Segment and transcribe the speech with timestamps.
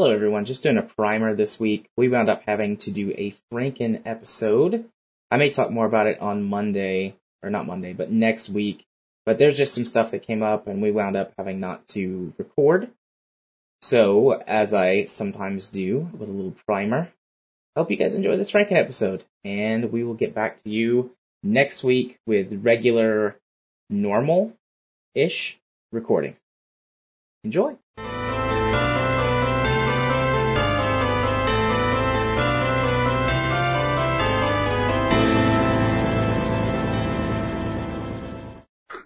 [0.00, 1.86] Hello everyone, just doing a primer this week.
[1.94, 4.88] We wound up having to do a Franken episode.
[5.30, 8.86] I may talk more about it on Monday, or not Monday, but next week.
[9.26, 12.32] But there's just some stuff that came up and we wound up having not to
[12.38, 12.88] record.
[13.82, 17.12] So, as I sometimes do with a little primer,
[17.76, 19.22] hope you guys enjoy this Franken episode.
[19.44, 23.36] And we will get back to you next week with regular,
[23.90, 25.58] normal-ish
[25.92, 26.38] recordings.
[27.44, 27.76] Enjoy!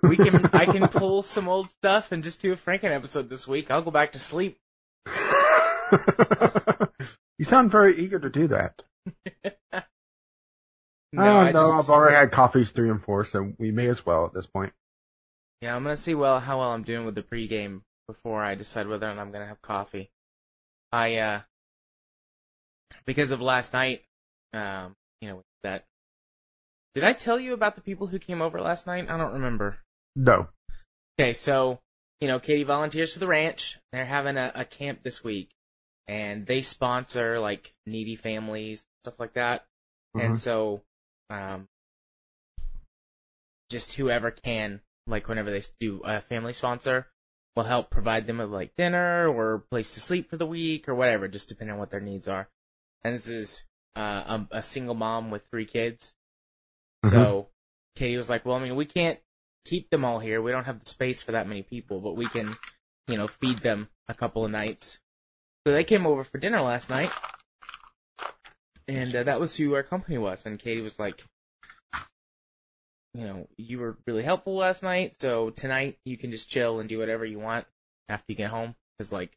[0.08, 3.46] We can I can pull some old stuff and just do a Franken episode this
[3.48, 3.70] week.
[3.70, 4.58] I'll go back to sleep.
[7.38, 8.82] you sound very eager to do that.
[11.12, 13.88] no, oh, I no, just, I've already had coffees three and four, so we may
[13.88, 14.72] as well at this point.
[15.60, 18.86] Yeah, I'm gonna see well how well I'm doing with the pregame before I decide
[18.86, 20.10] whether or not I'm gonna have coffee.
[20.92, 21.40] I uh
[23.06, 24.02] because of last night,
[24.52, 25.84] um, you know, that
[26.94, 29.10] did I tell you about the people who came over last night?
[29.10, 29.78] I don't remember.
[30.16, 30.48] No.
[31.18, 31.80] Okay, so,
[32.20, 33.78] you know, Katie volunteers for the ranch.
[33.92, 35.50] They're having a, a camp this week.
[36.06, 39.66] And they sponsor, like, needy families, stuff like that.
[40.14, 40.38] And Mhm.
[40.38, 40.82] so,
[41.30, 41.68] um,
[43.70, 47.06] just whoever can, like, whenever they do a family sponsor,
[47.56, 50.94] will help provide them with, like, dinner or place to sleep for the week or
[50.94, 52.48] whatever, just depending on what their needs are.
[53.02, 53.64] And this is,
[53.96, 56.14] uh, a, a single mom with three kids.
[57.04, 57.48] So,
[57.96, 59.18] Katie was like, well, I mean, we can't
[59.64, 60.42] keep them all here.
[60.42, 62.54] We don't have the space for that many people, but we can,
[63.08, 64.98] you know, feed them a couple of nights.
[65.66, 67.10] So they came over for dinner last night,
[68.86, 70.44] and uh, that was who our company was.
[70.44, 71.24] And Katie was like,
[73.14, 76.88] you know, you were really helpful last night, so tonight you can just chill and
[76.88, 77.66] do whatever you want
[78.08, 78.74] after you get home.
[78.98, 79.30] Cause like,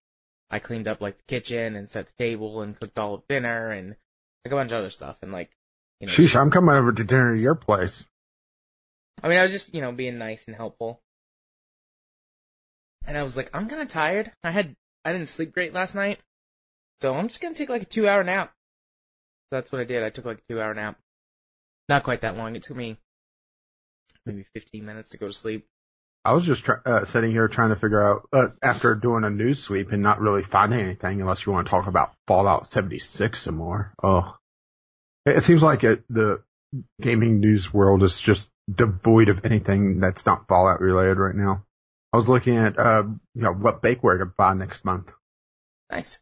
[0.50, 3.70] I cleaned up like the kitchen and set the table and cooked all of dinner
[3.70, 3.95] and
[4.44, 5.17] like a bunch of other stuff.
[5.22, 5.52] And like,
[6.00, 8.05] you know, Sheesh, I'm coming over to dinner at your place.
[9.23, 11.02] I mean, I was just, you know, being nice and helpful.
[13.05, 14.32] And I was like, I'm kind of tired.
[14.44, 16.20] I had, I didn't sleep great last night.
[17.02, 18.52] So I'm just gonna take like a two hour nap.
[19.52, 20.04] That's what I did.
[20.04, 20.98] I took like a two hour nap.
[21.89, 22.56] Not quite that long.
[22.56, 22.98] It took me
[24.26, 25.66] maybe 15 minutes to go to sleep.
[26.26, 29.30] I was just try- uh, sitting here trying to figure out, uh, after doing a
[29.30, 33.42] news sweep and not really finding anything unless you want to talk about Fallout 76
[33.42, 33.94] some more.
[34.04, 34.36] Oh.
[35.26, 36.44] It, it seems like it, the
[37.02, 41.64] gaming news world is just devoid of anything that's not Fallout related right now.
[42.14, 45.10] I was looking at, uh, you know, what bakeware to buy next month.
[45.92, 46.20] Nice.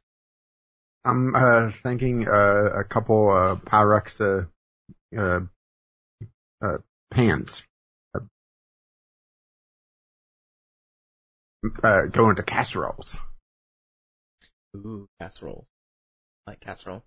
[1.04, 4.46] I'm, uh, thinking, uh, a couple, uh, Pyrex, uh,
[5.18, 5.42] uh,
[6.62, 6.78] uh,
[7.12, 7.64] pans.
[11.82, 13.18] Go into casseroles.
[14.76, 15.66] Ooh, casserole.
[16.46, 17.04] I like casserole.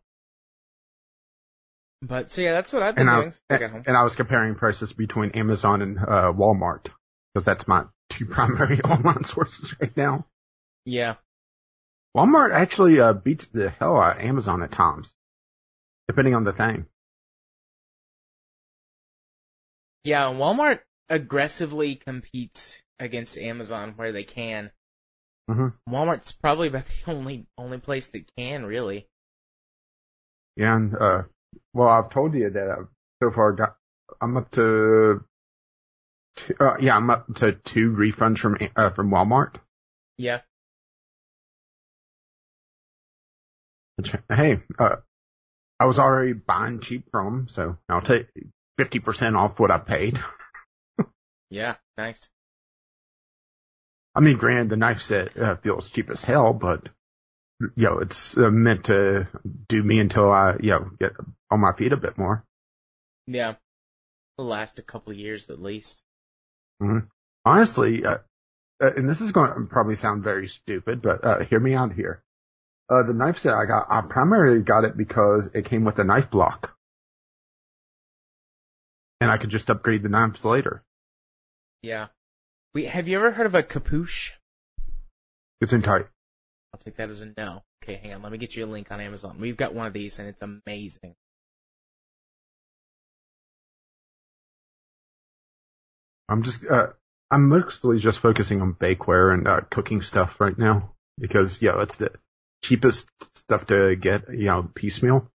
[2.00, 4.54] But so yeah, that's what I've been And I, doing I and I was comparing
[4.54, 6.88] prices between Amazon and, uh, Walmart.
[7.34, 10.25] Because that's my two primary online sources right now.
[10.84, 11.16] Yeah.
[12.16, 15.14] Walmart actually, uh, beats the hell out of Amazon at times.
[16.06, 16.86] Depending on the thing.
[20.04, 24.70] Yeah, Walmart aggressively competes against Amazon where they can.
[25.50, 25.75] Mhm.
[25.88, 29.06] Walmart's probably about the only only place that can really.
[30.56, 31.22] Yeah, and, uh,
[31.72, 32.88] well, I've told you that I've
[33.22, 33.76] so far got,
[34.20, 35.25] I'm up to,
[36.36, 39.56] two, uh, yeah, I'm up to two refunds from, uh, from Walmart.
[40.16, 40.41] Yeah.
[43.97, 44.97] Which, hey, uh,
[45.81, 48.28] I was already buying cheap from them, so I'll take
[48.78, 50.19] 50% off what I paid.
[51.50, 51.76] Yeah.
[51.97, 52.28] Nice.
[54.15, 56.88] I mean, granted, the knife set uh, feels cheap as hell, but,
[57.60, 59.28] you know, it's uh, meant to
[59.69, 61.12] do me until I, you know, get
[61.50, 62.44] on my feet a bit more.
[63.26, 63.54] Yeah.
[64.38, 66.03] It'll last a couple years at least.
[67.44, 68.19] Honestly, uh,
[68.81, 71.92] uh, and this is going to probably sound very stupid, but uh, hear me out
[71.92, 72.22] here.
[72.88, 76.04] Uh, the knife set I got, I primarily got it because it came with a
[76.04, 76.77] knife block.
[79.21, 80.84] And I could just upgrade the knives later.
[81.83, 82.06] Yeah.
[82.74, 84.30] We have you ever heard of a Kapoosh?
[85.60, 86.06] It's in tight.
[86.72, 87.65] I'll take that as a no.
[87.83, 88.22] Okay, hang on.
[88.22, 89.39] Let me get you a link on Amazon.
[89.41, 91.15] We've got one of these and it's amazing.
[96.28, 96.89] I'm just, uh,
[97.30, 100.92] I'm mostly just focusing on bakeware and, uh, cooking stuff right now.
[101.19, 102.13] Because, yeah, it's the
[102.63, 105.28] cheapest stuff to get, you know, piecemeal.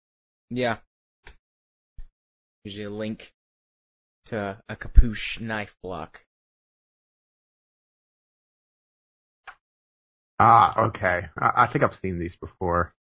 [0.50, 0.78] Yeah.
[2.64, 3.34] Usually a link
[4.26, 6.24] to a Kapoosh knife block.
[10.40, 11.28] Ah, okay.
[11.38, 12.94] I, I think I've seen these before.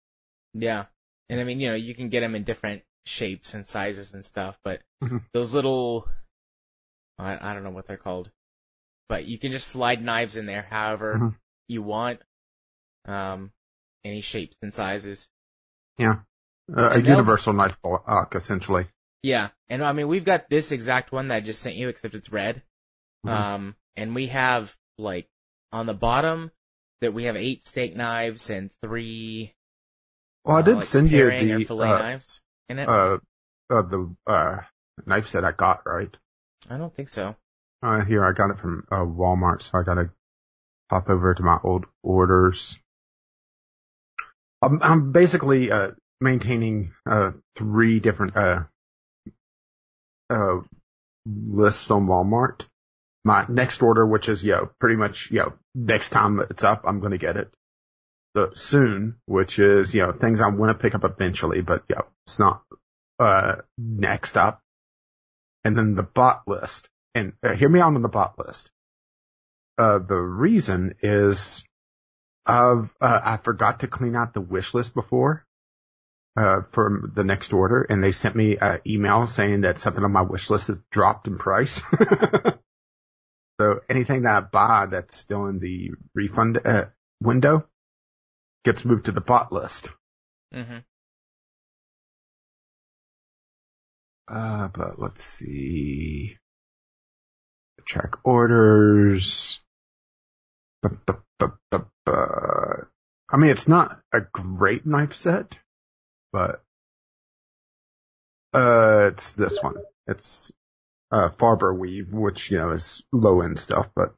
[0.54, 0.86] Yeah.
[1.28, 4.24] And I mean, you know, you can get them in different shapes and sizes and
[4.24, 5.22] stuff, but Mhm.
[5.32, 6.08] those little,
[7.22, 8.30] I, I don't know what they're called,
[9.08, 11.36] but you can just slide knives in there however Mhm.
[11.68, 12.20] you want,
[13.04, 13.52] um,
[14.04, 15.28] any shapes and sizes.
[16.74, 18.86] Uh, a universal knife block, essentially.
[19.22, 19.50] Yeah.
[19.68, 22.30] And I mean, we've got this exact one that I just sent you, except it's
[22.30, 22.62] red.
[23.26, 23.30] Mhm.
[23.30, 25.28] Um, and we have like
[25.72, 26.50] on the bottom
[27.00, 29.54] that we have eight steak knives and three.
[30.44, 32.88] Well, I uh, did like send you the fillet uh, knives in it.
[32.88, 33.18] uh,
[33.70, 34.60] uh, the uh,
[35.04, 36.14] knife set I got, right?
[36.68, 37.36] I don't think so.
[37.82, 40.10] Uh, here, I got it from uh, Walmart, so I gotta
[40.88, 42.78] pop over to my old orders.
[44.62, 48.64] I'm, I'm basically uh, maintaining uh, three different uh,
[50.30, 50.60] uh,
[51.26, 52.66] lists on Walmart.
[53.24, 57.00] My next order, which is yo, pretty much yo, know, next time it's up, I'm
[57.00, 57.52] gonna get it.
[58.34, 62.06] The soon, which is you know things I want to pick up eventually, but yo,
[62.26, 62.62] it's not
[63.18, 64.60] uh next up.
[65.64, 68.70] And then the bot list, and uh, hear me out on the bot list.
[69.78, 71.64] Uh, the reason is
[72.44, 75.46] I've, uh, I forgot to clean out the wish list before,
[76.36, 80.12] uh, from the next order and they sent me an email saying that something on
[80.12, 81.82] my wish list has dropped in price.
[83.60, 86.86] so anything that I buy that's still in the refund, uh,
[87.20, 87.68] window
[88.64, 89.90] gets moved to the bot list.
[90.52, 90.78] hmm
[94.32, 96.38] Uh, but let's see.
[97.84, 99.60] Track orders.
[100.84, 100.88] I
[103.36, 105.58] mean, it's not a great knife set,
[106.32, 106.62] but,
[108.54, 109.76] uh, it's this one.
[110.06, 110.50] It's,
[111.10, 114.14] uh, Farberware, which, you know, is low end stuff, but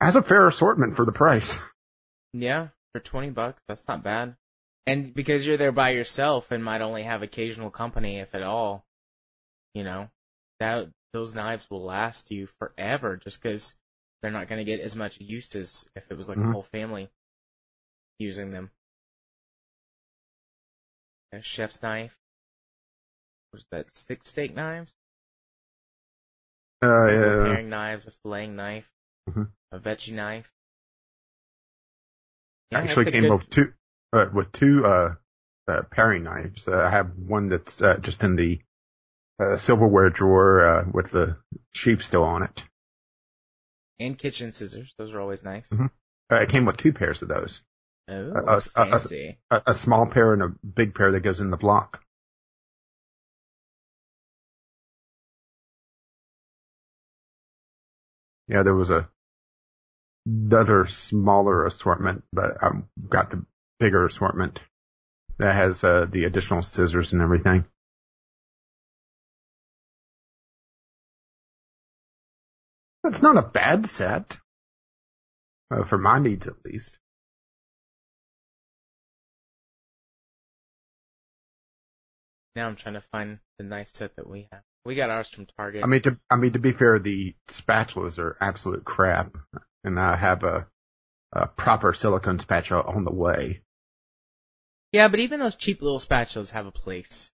[0.00, 1.58] has a fair assortment for the price.
[2.34, 4.36] Yeah, for 20 bucks, that's not bad.
[4.86, 8.86] And because you're there by yourself and might only have occasional company, if at all,
[9.74, 10.08] you know,
[10.60, 13.74] that, those knives will last you forever just because
[14.20, 16.52] they're not going to get as much use as if it was like a Mhm.
[16.52, 17.10] whole family
[18.18, 18.70] using them.
[21.32, 22.16] A chef's knife.
[23.50, 23.96] What is that?
[23.96, 24.94] Six steak knives?
[26.82, 27.44] Uh, A yeah.
[27.44, 28.90] paring knives, a filleting knife,
[29.28, 29.48] Mhm.
[29.72, 30.50] a veggie knife.
[32.70, 33.72] Yeah, actually came good- with two
[34.12, 35.14] uh, with two uh,
[35.68, 36.66] uh paring knives.
[36.68, 38.60] Uh, I have one that's uh, just in the
[39.42, 41.36] uh, silverware drawer uh, with the
[41.72, 42.62] sheep still on it.
[44.00, 44.94] and kitchen scissors.
[44.98, 45.68] Those are always nice.
[45.68, 45.90] Mhm.
[46.30, 47.62] Uh, it came with two pairs of those,
[48.08, 49.38] Oh, uh, uh, fancy.
[49.50, 52.00] a, a small pair and a big pair that goes in the block.
[58.48, 59.08] Yeah, there was a
[60.52, 62.70] other smaller assortment, but I
[63.08, 63.44] got the
[63.80, 64.60] bigger assortment
[65.38, 67.64] that has uh, the additional scissors and everything.
[73.04, 74.36] It's not a bad set,
[75.70, 76.98] uh, for my needs at least.
[82.54, 84.62] now I'm trying to find the knife set that we have.
[84.84, 85.84] We got ours from Target.
[85.84, 89.36] I mean, to I mean to be fair, the spatulas are absolute crap,
[89.84, 90.66] and I have a,
[91.32, 93.62] a proper silicone spatula on the way.
[94.92, 97.30] yeah, but even those cheap little spatulas have a place.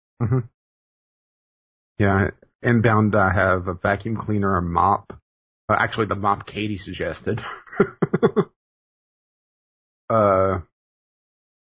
[1.97, 2.31] Yeah,
[2.61, 5.17] inbound I have a vacuum cleaner, a mop.
[5.67, 7.41] Uh, actually, the mom Katie suggested.
[10.09, 10.59] uh,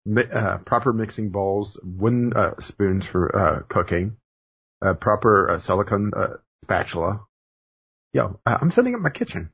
[0.05, 4.17] mi- uh, proper mixing bowls, wooden uh, spoons for uh, cooking,
[4.83, 6.13] uh, proper silicone
[6.65, 7.23] spatula.
[8.13, 9.51] Yo, I'm setting up my kitchen.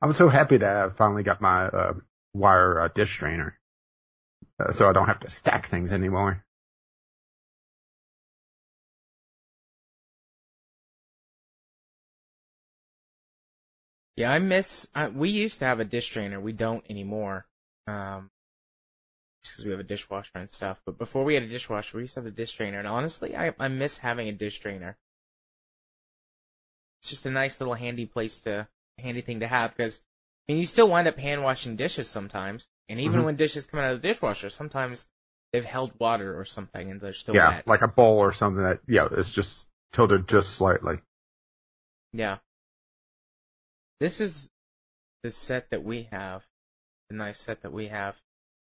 [0.00, 1.92] I'm so happy that I finally got my
[2.34, 3.58] wire dish strainer,
[4.74, 6.44] so I don't have to stack things anymore.
[14.22, 14.88] Yeah, I miss.
[14.94, 16.40] Uh, we used to have a dish drainer.
[16.40, 17.44] We don't anymore.
[17.88, 18.30] Um,
[19.42, 20.80] because we have a dishwasher and stuff.
[20.86, 22.78] But before we had a dishwasher, we used to have a dish drainer.
[22.78, 24.96] And honestly, I I miss having a dish drainer.
[27.00, 30.00] It's just a nice little handy place to handy thing to have because
[30.48, 32.68] I mean you still wind up hand washing dishes sometimes.
[32.88, 33.24] And even Mhm.
[33.24, 35.08] when dishes come out of the dishwasher, sometimes
[35.52, 37.66] they've held water or something and they're still yeah, wet.
[37.66, 41.00] like a bowl or something that, yeah, it's just tilted just slightly.
[42.12, 42.38] Yeah.
[44.02, 44.50] This is
[45.22, 46.44] the set that we have,
[47.08, 48.20] the knife set that we have.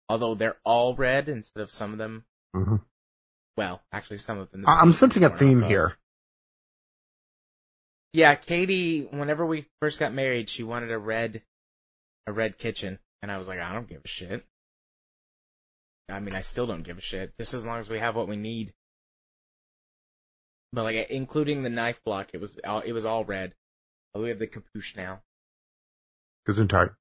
[0.09, 2.25] Although they're all red instead of some of them.
[2.55, 2.76] hmm
[3.55, 4.64] Well, actually, some of them.
[4.66, 5.95] I'm sensing a theme here.
[8.14, 9.02] Yeah, Katie.
[9.02, 11.43] Whenever we first got married, she wanted a red
[12.26, 14.43] a red kitchen, and I was like, I don't give a shit.
[16.09, 18.26] I mean, I still don't give a shit, just as long as we have what
[18.26, 18.73] we need.
[20.73, 23.55] But like, including the knife block, it was all, it was all red.
[24.16, 25.20] But we have the Kapoosh now.
[26.49, 26.94] Gesundheit.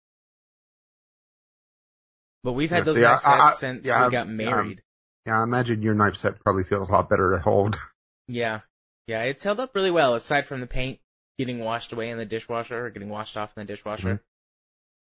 [2.43, 4.83] But we've had Yeah, those see, knife I- I- since yeah, we got married.
[5.25, 7.77] Yeah, I imagine your knife set probably feels a lot better to hold.
[8.27, 8.61] Yeah.
[9.07, 10.99] Yeah, it's held up really well, aside from the paint
[11.37, 14.21] getting washed away in the dishwasher or getting washed off in the dishwasher.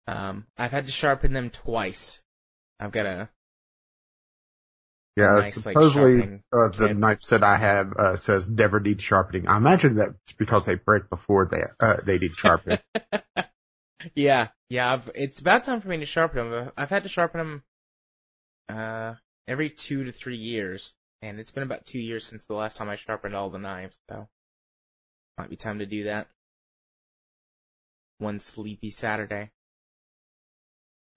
[0.08, 0.14] Mm-hmm.
[0.26, 2.22] Um, I've had to sharpen them twice.
[2.82, 3.30] I've got a,
[5.16, 9.48] Yeah, nice, supposedly sharpening uh, the knife set I have uh, says never need sharpening.
[9.48, 12.80] I imagine that's because they break before they uh, they need sharpening.
[14.16, 16.72] yeah, yeah, I've, it's about time for me to sharpen them.
[16.76, 17.64] I've had to sharpen them,
[18.70, 19.14] uh,
[19.48, 20.94] every two to three years.
[21.22, 23.98] And it's been about two years since the last time I sharpened all the knives,
[24.10, 24.28] so
[25.38, 26.28] might be time to do that.
[28.18, 29.52] One sleepy Saturday.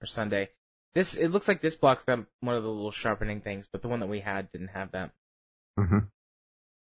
[0.01, 0.51] Or Sunday.
[0.97, 3.89] This, it looks like this block's got one of the little sharpening things, but the
[3.89, 5.11] one that we had didn't have that.
[5.77, 5.99] hmm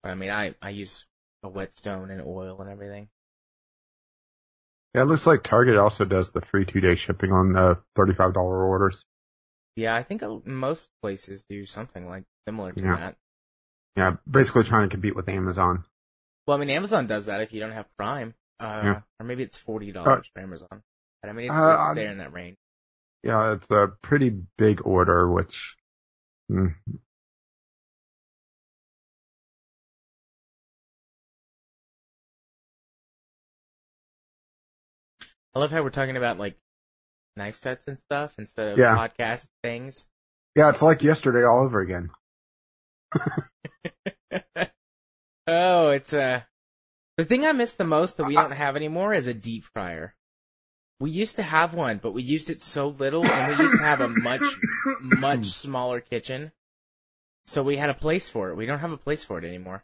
[0.02, 1.06] But I mean, I, I use
[1.42, 3.08] a whetstone and oil and everything.
[4.94, 8.14] Yeah, it looks like Target also does the free two day shipping on uh, thirty
[8.14, 9.06] five dollar orders.
[9.78, 12.96] Yeah, I think uh, most places do something like similar to Yeah.
[12.98, 13.16] that.
[13.96, 15.86] Yeah, basically trying to compete with Amazon.
[16.46, 18.36] Well, I mean, Amazon does that if you don't have Prime.
[18.60, 19.02] Uh, Yeah.
[19.22, 20.84] or maybe it's forty dollars for Amazon.
[21.22, 22.58] But I mean, it's, Uh, it's there in that range.
[23.24, 25.76] Yeah, it's a pretty big order, which
[26.52, 26.74] mm,
[35.56, 36.58] I love how we're talking about like
[37.36, 38.96] knife sets and stuff instead of Yeah.
[38.98, 40.08] podcast things.
[40.56, 42.10] yeah, it's like yesterday all over again.
[45.48, 46.42] oh, it's uh
[47.18, 50.16] the thing I miss the most that we don't have anymore is a deep fryer.
[51.04, 53.84] We used to have one, but we used it so little, and we used to
[53.84, 54.58] have a much,
[55.02, 56.54] much smaller kitchen.
[57.46, 58.56] So we had a place for it.
[58.56, 59.84] We don't have a place for it anymore.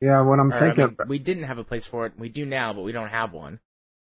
[0.00, 2.18] Yeah, what I'm Or, I thinking, mean, we didn't have a place for it.
[2.18, 3.60] We do now, but we don't have one.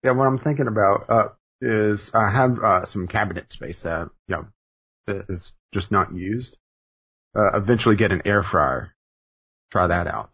[0.05, 1.29] yeah, what I'm thinking about uh,
[1.61, 4.47] is I have uh, some cabinet space that you know
[5.09, 6.57] that is just not used.
[7.35, 8.95] Uh, eventually, get an air fryer.
[9.73, 10.33] Try that out.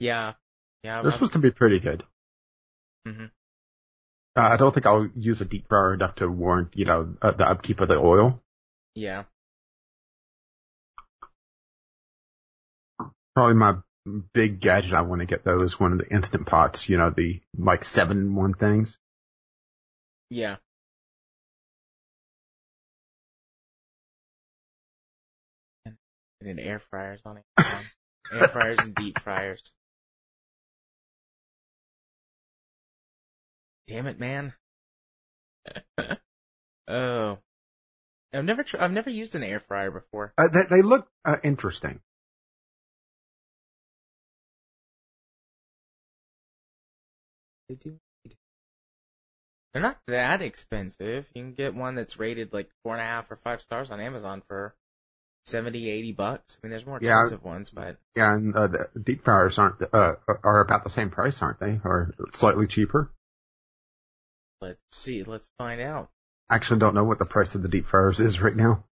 [0.00, 0.32] Yeah,
[0.82, 1.02] yeah.
[1.02, 2.02] They're supposed to be pretty good.
[3.06, 3.30] Mhm.
[4.38, 7.32] Uh, I don't think I'll use a deep fryer enough to warrant, you know, uh,
[7.32, 8.40] the upkeep of the oil.
[8.94, 9.24] yeah.
[13.34, 13.78] Probably my
[14.32, 17.10] big gadget I want to get though is one of the instant pots, you know,
[17.10, 18.96] the like seven in one things.
[20.30, 20.56] Yeah.
[25.84, 25.96] And
[26.40, 27.44] and air fryers on it.
[28.32, 29.72] air fryers and deep fryers.
[33.88, 34.52] Damn it, man.
[36.88, 37.38] oh.
[38.34, 40.34] I've never tr- I've never used an air fryer before.
[40.36, 42.00] Uh, they, they look uh, interesting.
[47.70, 47.98] They do.
[49.72, 51.26] They're not that expensive.
[51.34, 54.00] You can get one that's rated like four and a half or five stars on
[54.00, 54.74] Amazon for
[55.46, 56.58] seventy, eighty bucks.
[56.62, 57.22] I mean, there's more Yeah.
[57.22, 61.08] expensive ones, but Yeah, and uh, the deep fryers aren't uh, are about the same
[61.10, 61.80] price, aren't they?
[61.84, 63.10] Or slightly cheaper.
[64.60, 65.22] Let's see.
[65.24, 66.10] Let's find out.
[66.50, 68.84] I actually don't know what the price of the deep fryers is right now.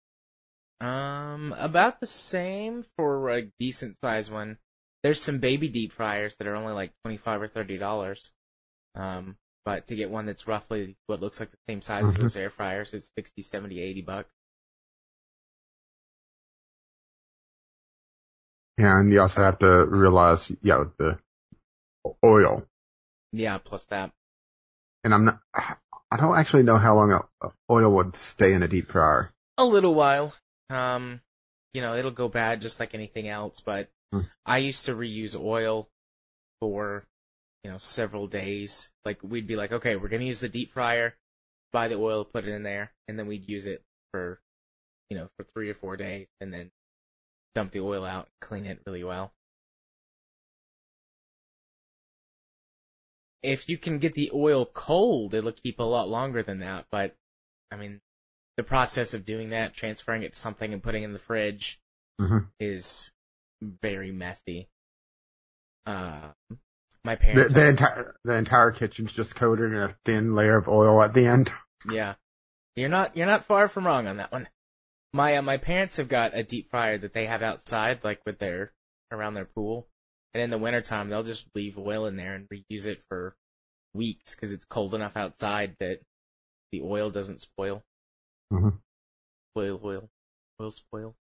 [0.82, 4.58] Um, about the same for a decent size one.
[5.04, 8.32] There's some baby deep fryers that are only like twenty five or thirty dollars.
[8.96, 12.20] Um, but to get one that's roughly what looks like the same size as Mhm.
[12.20, 14.30] those air fryers, it's sixty, seventy, eighty bucks.
[18.78, 21.18] Yeah, and you also have to realize, know, the
[22.24, 22.68] oil.
[23.32, 24.12] Yeah, plus that.
[25.06, 28.64] And I'm not, I don't actually know how long a, a oil would stay in
[28.64, 29.32] a deep fryer.
[29.60, 30.34] A little while.
[30.72, 31.22] Um,
[31.76, 34.22] you know, it'll go bad just like anything else, but Hmm.
[34.46, 35.90] I used to reuse oil
[36.60, 37.04] for,
[37.64, 38.90] you know, several days.
[39.04, 41.16] Like we'd be like, okay, we're gonna use the deep fryer,
[41.72, 44.40] buy the oil, put it in there, and then we'd use it for,
[45.10, 46.72] you know, for three or four days, and then
[47.54, 49.34] dump the oil out, clean it really well.
[53.46, 57.16] If you can get the oil cold, it'll keep a lot longer than that, but,
[57.72, 58.02] I mean,
[58.58, 61.80] the process of doing that, transferring it to something and putting it in the fridge,
[62.20, 62.50] Mhm.
[62.60, 63.12] is
[63.62, 64.70] very messy.
[65.86, 66.32] Uh,
[67.04, 70.68] my The, parents, the entire the entire kitchen's just coated in a thin layer of
[70.68, 71.52] oil at the end.
[71.90, 72.16] yeah,
[72.76, 74.48] you're not you're not far from wrong on that one.
[75.14, 78.40] My uh, my parents have got a deep fryer that they have outside, like with
[78.40, 78.74] their
[79.12, 79.88] around their pool,
[80.36, 83.34] and in the wintertime they'll just leave oil in there and reuse it for
[83.94, 86.02] weeks because it's cold enough outside that
[86.74, 87.82] the oil doesn't spoil.
[88.52, 88.78] Mhm.
[89.56, 90.10] Oil, oil,
[90.62, 91.16] oil spoil.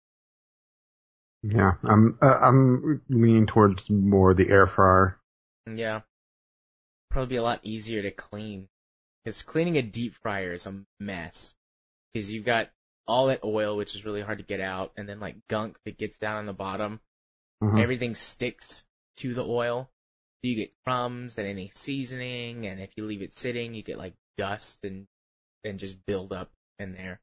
[1.42, 5.18] Yeah, I'm uh, I'm leaning towards more the air fryer.
[5.66, 6.02] Yeah.
[7.10, 8.68] Probably be a lot easier to clean.
[9.24, 11.56] Because cleaning a deep fryer is a mess.
[12.14, 12.70] Because you've got
[13.08, 15.98] all that oil, which is really hard to get out, and then like gunk that
[15.98, 17.00] gets down on the bottom.
[17.60, 17.82] Mhm.
[17.82, 18.84] Everything sticks
[19.20, 19.90] to the oil.
[20.42, 24.14] You get crumbs and any seasoning, and if you leave it sitting, you get like
[24.38, 25.06] dust and
[25.64, 27.20] and just build up in there.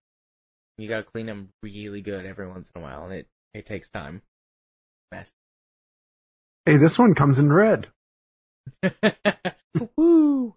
[0.77, 3.89] You gotta clean them really good every once in a while, and it it takes
[3.89, 4.21] time.
[5.11, 5.33] Mess.
[6.65, 7.87] Hey, this one comes in red.
[9.97, 10.55] Woo!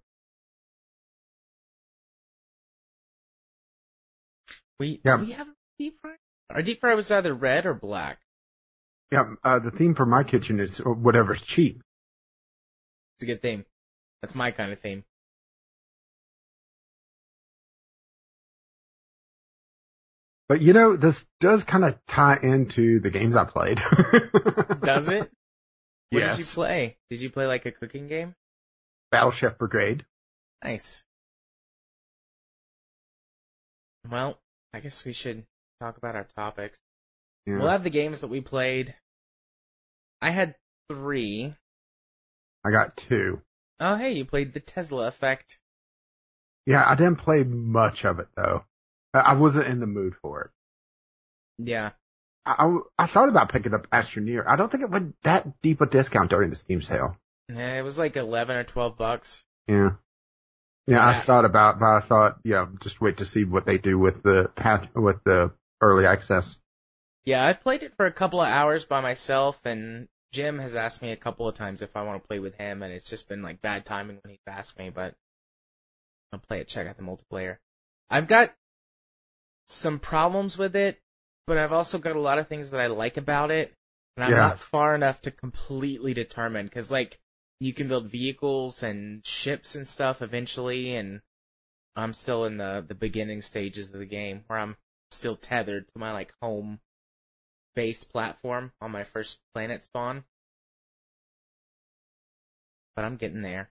[4.79, 5.19] We Yeah.
[5.19, 6.17] do we have a deep fryer?
[6.51, 8.19] Our deep fry was either red or black.
[9.11, 11.83] Yeah, uh, the theme for my kitchen is whatever's cheap.
[13.17, 13.65] It's a good theme.
[14.23, 15.05] That's my kind of theme.
[20.49, 23.79] But you know, this does kind of tie into the games I played.
[24.83, 25.31] Does it?
[26.11, 26.37] What yes.
[26.37, 26.97] did you play?
[27.09, 28.35] Did you play like a cooking game?
[29.13, 30.05] Battle Chef Brigade.
[30.65, 31.05] Nice.
[34.11, 34.41] Well,
[34.73, 35.45] I guess we should
[35.81, 36.81] talk about our topics.
[37.47, 37.59] Yeah.
[37.59, 38.95] We'll have the games that we played.
[40.21, 40.55] I had
[40.89, 41.55] three.
[42.65, 43.41] I got two.
[43.79, 45.59] Oh, hey, you played the Tesla effect.
[46.67, 48.65] Yeah, I didn't play much of it though.
[49.15, 51.67] I wasn't in the mood for it.
[51.67, 51.91] Yeah.
[52.47, 54.45] I, I, I thought about picking up Astroneer.
[54.47, 57.17] I don't think it went that deep a discount during the Steam sale.
[57.49, 59.43] Yeah, it was like 11 or 12 bucks.
[59.67, 59.93] Yeah.
[60.87, 63.99] Yeah, I thought about, but I thought, yeah, just wait to see what they do
[63.99, 64.51] with the
[64.95, 66.57] with the early access.
[67.31, 71.01] Yeah, I've played it for a couple of hours by myself, and Jim has asked
[71.01, 73.29] me a couple of times if I want to play with him, and it's just
[73.29, 75.15] been like bad timing when he's asked me, but
[76.33, 77.59] I'll play it, check out the multiplayer.
[78.11, 78.53] I've got
[79.69, 80.99] some problems with it,
[81.47, 83.73] but I've also got a lot of things that I like about it,
[84.17, 84.49] and I'm Yeah.
[84.49, 87.21] not far enough to completely determine, cause like,
[87.61, 91.21] you can build vehicles and ships and stuff eventually, and
[91.95, 94.77] I'm still in the, the beginning stages of the game, where I'm
[95.13, 96.81] still tethered to my like home
[97.75, 100.25] base platform on my first planet spawn.
[102.97, 103.71] But I'm getting there.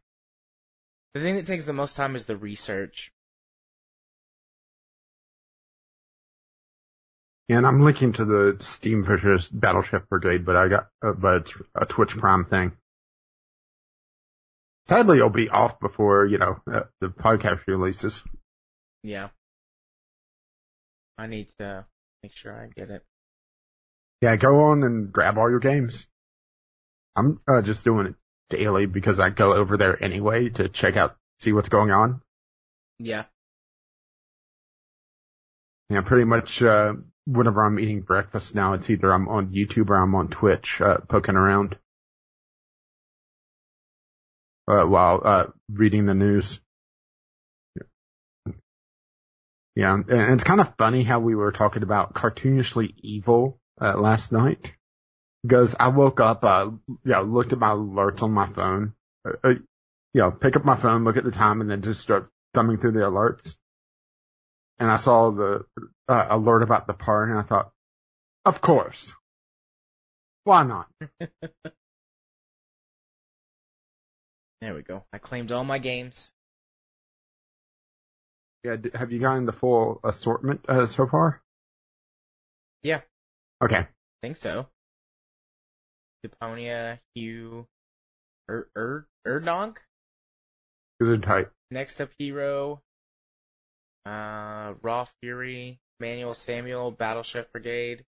[1.13, 3.11] The thing that takes the most time is the research.
[7.49, 11.41] And I'm linking to the Steam versus Battle Chef Brigade, but I got, uh, but
[11.41, 12.73] it's a Twitch Prime thing.
[14.87, 18.23] Sadly, it'll be off before, you know, uh, the podcast releases.
[19.03, 19.29] Yeah.
[21.17, 21.85] I need to
[22.23, 23.03] make sure I get it.
[24.21, 26.07] Yeah, go on and grab all your games.
[27.15, 28.15] I'm uh, just doing it
[28.49, 32.21] daily because I go over there anyway to check out, see what's going on.
[32.97, 33.25] Yeah.
[35.89, 36.93] Yeah, pretty much, uh,
[37.25, 40.97] whenever I'm eating breakfast now, it's either I'm on YouTube or I'm on Twitch, uh,
[41.07, 41.77] poking around.
[44.67, 46.59] Uh, while, uh, reading the news.
[49.75, 54.31] Yeah, and it's kind of funny how we were talking about cartoonishly evil, uh, last
[54.31, 54.73] night.
[55.43, 56.71] Because I woke up, uh,
[57.05, 58.93] yeah, looked at my alerts on my phone,
[59.25, 62.01] uh, uh, you know, pick up my phone, look at the time, and then just
[62.01, 63.55] start thumbing through the alerts.
[64.79, 65.65] And I saw the
[66.07, 67.71] uh, alert about the part, and I thought,
[68.45, 69.13] of course.
[70.43, 70.87] Why not?
[74.61, 75.05] There we go.
[75.13, 76.33] I claimed all my games.
[78.63, 81.41] Yeah, have you gotten the full assortment uh, so far?
[82.83, 83.01] Yeah.
[83.61, 83.77] Okay.
[83.77, 83.87] I
[84.21, 84.67] think so.
[86.25, 87.65] Deponia, Hue,
[88.49, 89.77] Er, Er, Erdonk?
[90.99, 91.47] These tight.
[91.71, 92.81] Next up, Hero,
[94.05, 98.03] uh, Raw Fury, Manual Samuel, Battle Chef Brigade.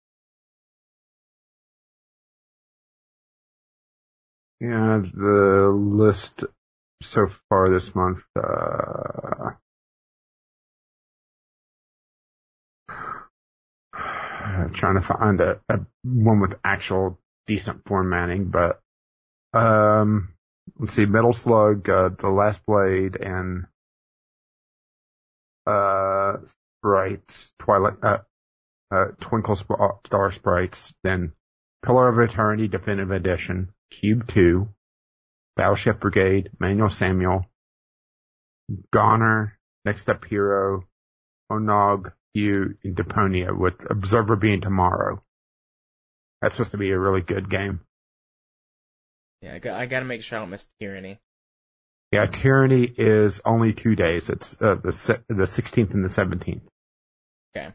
[4.59, 6.43] Yeah, the list
[7.01, 9.51] so far this month, uh,
[14.67, 18.82] trying to find a, a one with actual decent formatting, but,
[19.54, 20.34] um,
[20.78, 23.65] let's see, Metal Slug, uh, The Last Blade, and,
[25.65, 26.38] uh,
[26.80, 28.19] Sprites, Twilight, uh,
[28.91, 31.34] uh, Twinkle Sp- Star Sprites, then
[31.86, 34.67] Pillar of Eternity Definitive Edition, Cube 2,
[35.56, 37.45] Battle Chef Brigade, Manual Samuel,
[38.91, 40.86] Goner, Next Up Hero,
[41.52, 45.21] Onog, Hue, in Deponia, with Observer being tomorrow.
[46.41, 47.82] That's supposed to be a really good game.
[49.41, 51.19] Yeah, I, got, I gotta make sure I don't miss Tyranny.
[52.12, 54.30] Yeah, Tyranny is only two days.
[54.30, 56.62] It's uh, the the 16th and the 17th.
[57.56, 57.73] Okay.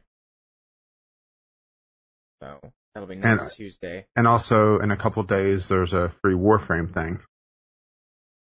[2.42, 2.58] So
[2.94, 4.06] that'll be next And- Tuesday.
[4.16, 7.20] And also in a couple days, there's a free Warframe thing.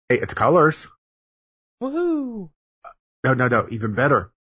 [0.09, 0.88] Hey, it's colors.
[1.83, 2.51] Woohoo!
[3.25, 3.68] No, no, no.
[3.71, 4.31] Even better.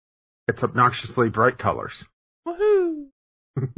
[0.48, 2.04] It's obnoxiously bright colors.
[2.46, 3.08] Woohoo!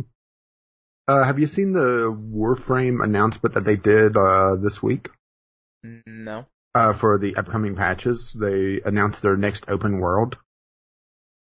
[1.08, 5.08] Uh, have you seen the Warframe announcement that they did uh, this week?
[5.82, 6.46] No.
[6.72, 10.36] Uh, for the upcoming patches, they announced their next open world,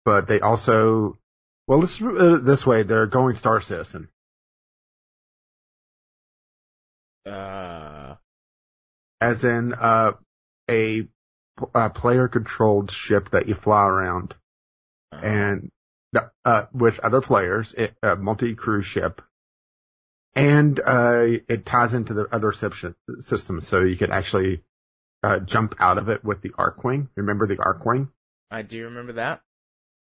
[0.04, 1.16] but they also,
[1.66, 2.82] well, let's uh, this way.
[2.82, 4.10] They're going Star Citizen.
[7.24, 8.16] Uh.
[9.18, 10.12] as in uh,
[10.70, 11.08] a,
[11.74, 14.34] a player-controlled ship that you fly around,
[15.22, 15.70] and
[16.44, 19.22] uh, with other players, it, a multi-crew ship,
[20.34, 24.62] and uh, it ties into the other sys- systems, so you could actually
[25.22, 27.08] uh, jump out of it with the Archwing.
[27.16, 28.08] Remember the Archwing?
[28.50, 29.40] I do remember that.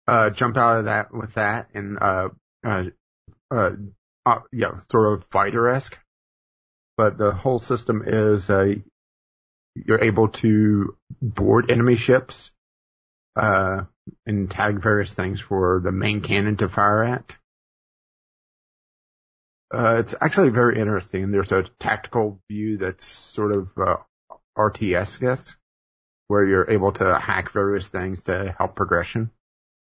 [0.08, 2.30] Uh, jump out of that with that, and uh,
[2.66, 2.84] uh,
[3.52, 3.72] uh,
[4.26, 5.98] uh yeah, sort of fighter-esque.
[6.98, 8.76] But the whole system is uh,
[9.76, 12.52] you're able to board enemy ships
[13.36, 13.84] uh,
[14.26, 17.36] and tag various things for the main cannon to fire at.
[19.74, 21.32] Uh, it's actually very interesting.
[21.32, 23.96] There's a tactical view that's sort of uh,
[24.58, 25.56] RTS, guess,
[26.28, 29.32] where you're able to hack various things to help progression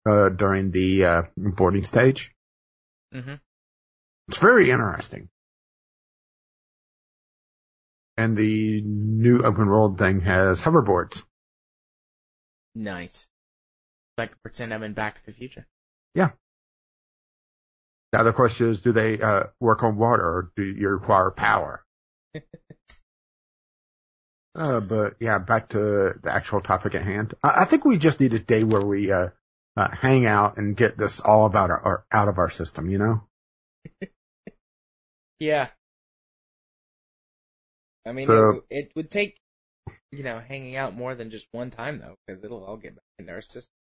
[0.07, 2.31] uh, during the uh, boarding stage.
[3.13, 3.35] Mm-hmm.
[4.29, 5.29] It's very interesting.
[8.17, 11.21] And the new open world thing has hoverboards.
[12.73, 13.29] Nice.
[14.17, 15.65] So I can pretend I'm in Back to the Future.
[16.13, 16.31] Yeah.
[18.13, 21.83] Now the question is, do they uh, work on water or do you require power?
[24.55, 27.33] uh, but yeah, back to the actual topic at hand.
[27.43, 29.29] I, I think we just need a day where we uh,
[29.75, 32.89] uh, hang out and get this all about our, our out of our system.
[32.89, 33.23] You know?
[35.37, 35.67] Yeah.
[38.05, 39.37] I mean, So- it, it would take,
[40.11, 43.03] you know, hanging out more than just one time though, because it'll all get back
[43.19, 43.73] into our system.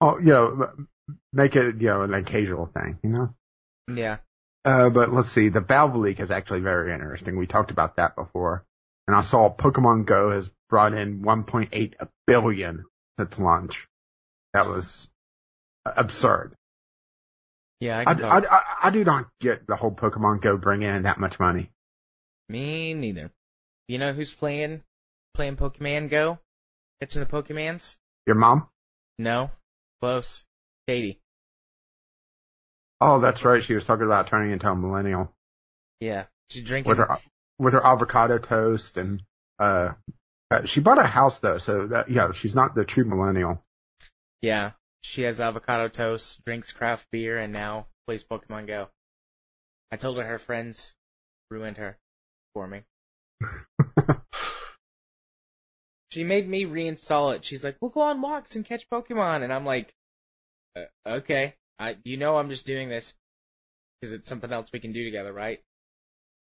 [0.00, 0.70] Oh, you know,
[1.32, 2.98] make it you know an occasional thing.
[3.02, 3.34] You know?
[3.92, 4.18] Yeah.
[4.64, 5.48] Uh, but let's see.
[5.48, 7.38] The Valve leak is actually very interesting.
[7.38, 8.64] We talked about that before.
[9.06, 11.94] And I saw Pokemon Go has brought in 1.8
[12.26, 12.84] billion
[13.18, 13.88] since launch.
[14.52, 15.08] That was
[15.86, 16.54] absurd.
[17.80, 18.14] Yeah, I I.
[18.14, 21.70] I, I, I do not get the whole Pokemon Go bringing in that much money.
[22.48, 23.30] Me neither.
[23.86, 24.82] You know who's playing,
[25.34, 26.38] playing Pokemon Go?
[27.00, 27.96] Catching the Pokemans?
[28.26, 28.68] Your mom?
[29.18, 29.50] No.
[30.00, 30.44] Close.
[30.86, 31.20] Katie.
[33.00, 33.62] Oh, that's right.
[33.62, 35.32] She was talking about turning into a millennial
[36.00, 36.26] Yeah.
[36.50, 36.88] She drinking.
[36.88, 37.18] with her,
[37.58, 39.22] with her avocado toast and,
[39.58, 39.92] uh,
[40.50, 43.62] uh, she bought a house though, so that, yeah, she's not the true millennial.
[44.40, 44.72] Yeah.
[45.02, 48.88] She has avocado toast, drinks craft beer, and now plays Pokemon Go.
[49.92, 50.94] I told her her friends
[51.50, 51.96] ruined her
[52.54, 52.82] for me.
[56.10, 57.44] She made me reinstall it.
[57.44, 59.92] She's like, "We'll go on walks and catch Pokemon," and I'm like,
[60.76, 63.14] uh, "Okay, I, you know, I'm just doing this
[64.00, 65.60] because it's something else we can do together, right?"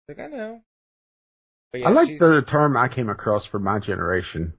[0.09, 0.63] Like, I know.
[1.73, 4.55] But yeah, I like she's, the term I came across for my generation.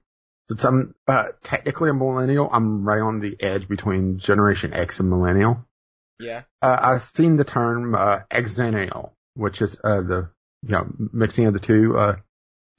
[0.48, 5.10] Since I'm uh, technically a millennial, I'm right on the edge between Generation X and
[5.10, 5.66] millennial.
[6.18, 10.30] yeah, Uh, I've seen the term uh, exennial, which is uh, the
[10.62, 12.16] you know mixing of the two uh,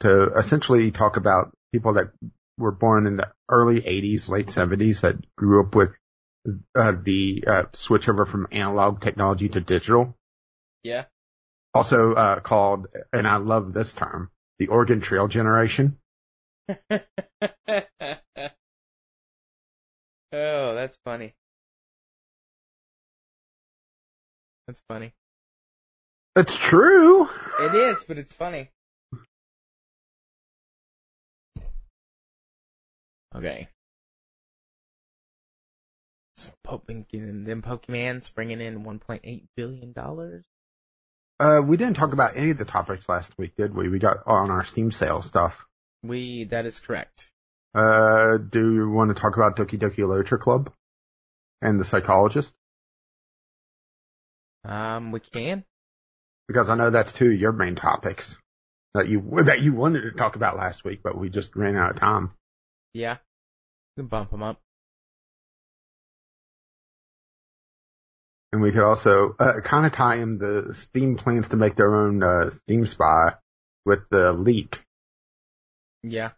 [0.02, 2.12] to essentially talk about people that
[2.58, 5.90] were born in the early 80s, late 70s that grew up with
[6.76, 10.16] uh, the uh, switch over from analog technology to digital.
[10.84, 11.06] yeah.
[11.74, 15.98] Also uh, called, and I love this term, the Oregon Trail generation.
[16.70, 17.00] oh,
[20.32, 21.34] that's funny.
[24.68, 25.14] That's funny.
[26.36, 27.28] That's true.
[27.60, 28.70] It is, but it's funny.
[33.36, 33.68] Okay.
[36.38, 40.44] So, po- them Pokemans bringing in 1.8 billion dollars.
[41.40, 43.90] Uh, we didn't talk about any of the topics last week, did we?
[43.90, 45.66] We got on our Steam sale stuff.
[46.04, 47.30] We that is correct.
[47.74, 50.72] Uh, do you want to talk about Doki Doki Literature Club
[51.62, 52.54] and the psychologist?
[54.64, 55.66] Um, we can.
[56.48, 58.36] Because I know that's two of your main topics
[58.94, 61.92] that you that you wanted to talk about last week, but we just ran out
[61.92, 62.32] of time.
[62.94, 63.18] Yeah,
[63.96, 64.62] we can bump them up.
[68.52, 71.96] And we could also uh, kind of tie in the Steam plans to make their
[71.96, 73.34] own uh, Steam Spy
[73.84, 74.84] with the leak.
[76.04, 76.32] Yeah.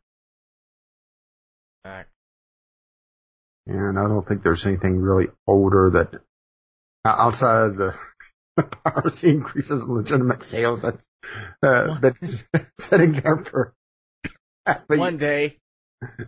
[3.68, 6.22] And I don't think there's anything really older that
[7.04, 7.96] outside of the
[8.84, 11.06] piracy increases in legitimate sales that's
[11.62, 12.44] uh, that's
[12.80, 13.74] sitting there for
[14.88, 15.58] one day.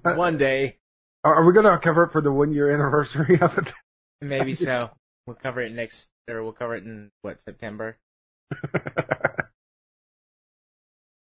[0.01, 0.77] One day.
[1.23, 3.73] Are we gonna cover it for the one year anniversary of it?
[4.21, 4.91] Maybe so.
[5.25, 7.97] We'll cover it next, or we'll cover it in what September.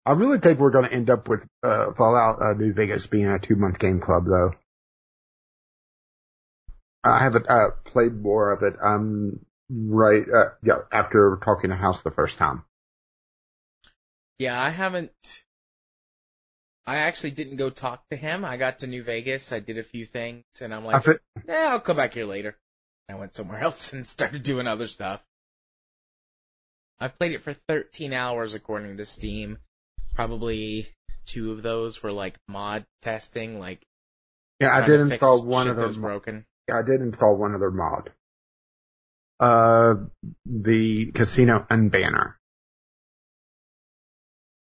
[0.05, 3.29] I really think we're going to end up with uh, Fallout uh, New Vegas being
[3.29, 4.51] a two month game club, though.
[7.05, 8.75] I haven't uh, played more of it.
[8.83, 12.65] I'm right, uh, yeah, after talking to House the first time.
[14.39, 15.13] Yeah, I haven't.
[16.87, 18.45] I actually didn't go talk to him.
[18.45, 19.53] I got to New Vegas.
[19.53, 21.07] I did a few things, and I'm like,
[21.47, 22.57] yeah, I'll come back here later.
[23.09, 25.23] I went somewhere else and started doing other stuff.
[26.99, 29.59] I've played it for 13 hours according to Steam.
[30.15, 30.89] Probably
[31.27, 33.85] two of those were like mod testing, like
[34.61, 36.47] yeah, I did install one of those broken.
[36.69, 38.11] Yeah, I did install one other mod.
[39.41, 39.95] Uh,
[40.47, 42.35] the Casino Unbanner.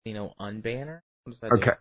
[0.05, 1.03] Casino Unbanner.
[1.25, 1.73] What does that do?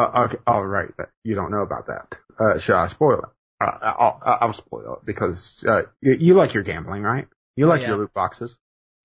[0.00, 0.18] Okay.
[0.18, 0.36] Uh, okay.
[0.46, 0.90] All right.
[1.24, 2.16] You don't know about that.
[2.38, 3.28] Uh, should I spoil it?
[3.60, 7.26] Uh, I'll, I'll spoil it because, uh, you, you like your gambling, right?
[7.56, 7.88] You like Yeah.
[7.88, 8.56] your loot boxes.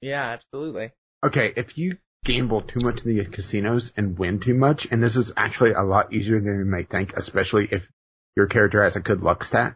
[0.02, 0.92] Yeah, absolutely.
[1.24, 1.54] Okay.
[1.56, 5.34] If you gamble too much in the casinos and win too much, and this is
[5.36, 7.88] actually a lot easier than you may think, especially if
[8.36, 9.76] your character has a good luck stat,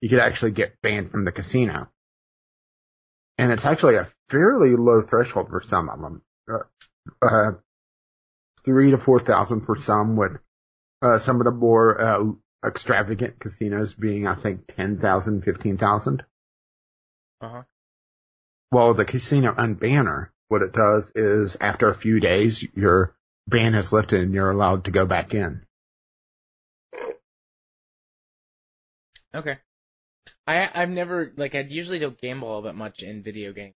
[0.00, 1.88] you could actually get banned from the casino.
[3.38, 6.22] And it's actually a fairly low threshold for some of them.
[6.48, 7.52] Uh, uh,
[8.64, 10.32] three to four thousand for some, with
[11.02, 12.24] uh, some of the more uh,
[12.66, 16.24] extravagant casinos being, I think, ten thousand, fifteen thousand.
[17.40, 17.62] Uh huh.
[18.72, 23.16] Well, the casino unbanner, what it does is after a few days, your
[23.48, 25.62] ban is lifted and you're allowed to go back in.
[29.34, 29.58] Okay.
[30.46, 33.74] I I've never like I usually don't gamble all that much in video games.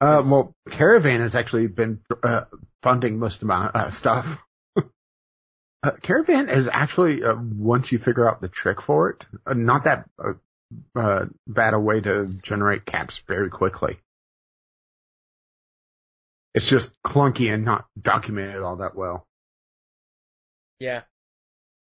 [0.00, 2.44] Uh, well, Caravan has actually been uh,
[2.82, 4.38] funding most of my uh, stuff.
[4.76, 9.84] uh, Caravan is actually uh, once you figure out the trick for it, uh, not
[9.84, 10.32] that uh,
[10.94, 13.98] uh, bad a way to generate caps very quickly.
[16.54, 19.26] It's just clunky and not documented all that well.
[20.78, 21.02] Yeah.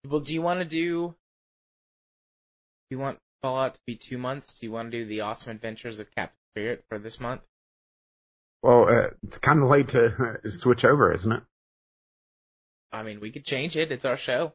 [0.06, 1.10] Well, do you want to do?
[2.90, 4.54] Do you want Fallout to be two months?
[4.54, 7.42] Do you want to do the awesome adventures of Captain Spirit for this month?
[8.64, 11.44] Well, uh, it's kind of late to switch over, isn't it?
[12.92, 13.92] I mean, we could change it.
[13.92, 14.54] It's our show.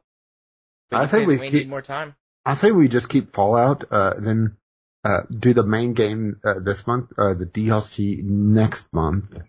[0.91, 2.15] We I think say we we keep- need more time.
[2.45, 4.57] I say we just keep Fallout, uh, then
[5.05, 9.39] uh, do the main game uh, this month, uh, the DLC next month.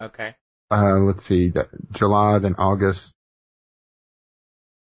[0.00, 0.36] Okay.
[0.70, 3.12] Uh, let's see, that July, then August.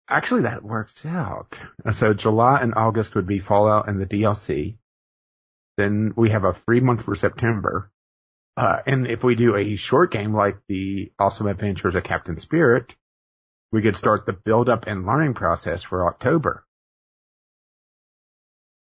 [0.09, 1.59] Actually, that works out.
[1.85, 4.76] Uh, So July and August would be Fallout and the DLC.
[5.76, 7.90] Then we have a free month for September.
[8.59, 12.97] Uh, and if we do a short game like the Awesome Adventures of Captain Spirit,
[13.71, 16.64] we could start the build up and learning process for October.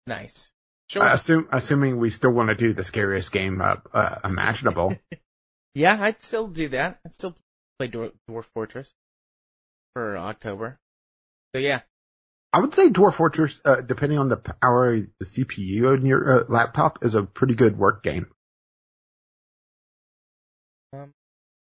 [0.07, 0.51] Nice.
[0.89, 1.03] Sure.
[1.03, 4.97] Uh, assume, assuming we still want to do the scariest game uh, uh, imaginable.
[5.75, 6.99] yeah, I'd still do that.
[7.05, 7.37] I'd still
[7.79, 8.95] play Dwar- Dwarf Fortress
[9.95, 10.79] for October.
[11.55, 11.83] So yeah.
[12.55, 16.41] I would say Dwarf Fortress, uh, depending on the power of the CPU in your
[16.41, 18.29] uh, laptop, is a pretty good work game.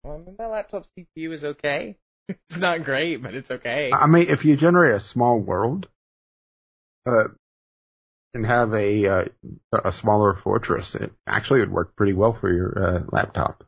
[0.03, 1.97] Well, I mean, my laptop CPU is okay.
[2.29, 3.91] it's not great, but it's okay.
[3.93, 5.87] I mean, if you generate a small world,
[7.05, 7.25] uh,
[8.33, 9.25] and have a uh,
[9.83, 13.63] a smaller fortress, it actually would work pretty well for your uh, laptop.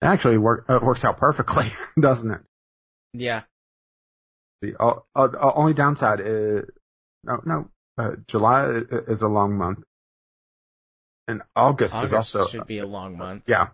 [0.00, 2.40] It actually work, uh, works out perfectly, doesn't it?
[3.12, 3.42] yeah.
[4.62, 6.64] The uh, uh, only downside is
[7.24, 7.70] no, no.
[7.96, 9.80] Uh, July is a long month,
[11.28, 13.44] and August, is also should be a long month.
[13.46, 13.68] yeah,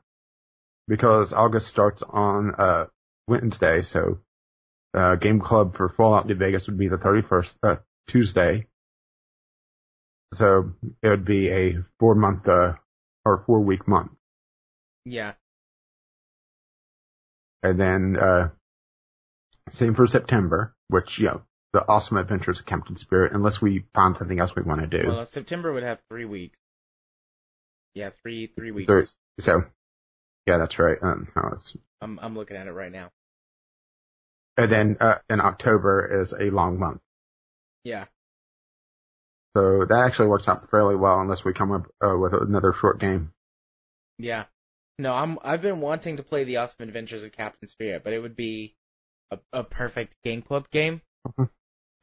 [0.89, 2.87] because August starts on uh
[3.29, 4.19] Wednesday, so
[4.93, 7.77] uh Game Club for Fallout New Vegas would be the thirty first uh,
[8.09, 8.67] Tuesday.
[10.35, 12.75] So it would be a four month uh
[13.25, 14.11] or four week month,
[15.05, 15.35] Yeah.
[17.63, 18.49] and then uh
[19.71, 24.17] same for September, which you know the Awesome Adventures of Captain Spirit, unless we find
[24.17, 25.09] something else we want to do.
[25.09, 26.59] Well, September would have three weeks.
[27.95, 28.89] Yeah, three three weeks.
[28.89, 29.05] Three.
[29.41, 29.65] So
[30.47, 30.99] yeah, that's right.
[31.03, 31.29] Um,
[32.01, 33.11] I'm I'm looking at it right now.
[34.57, 37.01] and then uh, in October is a long month.
[37.85, 38.07] Yeah.
[39.57, 42.99] So that actually works out fairly well unless we come up uh, with another short
[42.99, 43.33] game.
[44.19, 44.45] Yeah.
[44.99, 48.21] No, I'm I've been wanting to play the Awesome Adventures of Captain Spirit, but it
[48.21, 48.77] would be
[49.31, 51.01] a, a perfect game club game.
[51.27, 51.51] Mhm.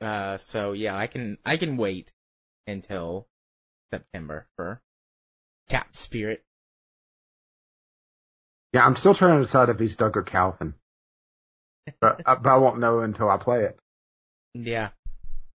[0.01, 2.11] Uh, so yeah, I can I can wait
[2.67, 3.27] until
[3.93, 4.81] September for
[5.71, 6.43] Cap Spirit.
[8.73, 10.73] Yeah, I'm still trying to decide if he's Doug or Calvin.
[11.99, 13.79] But, uh, but I won't know until I play it.
[14.53, 14.89] Yeah,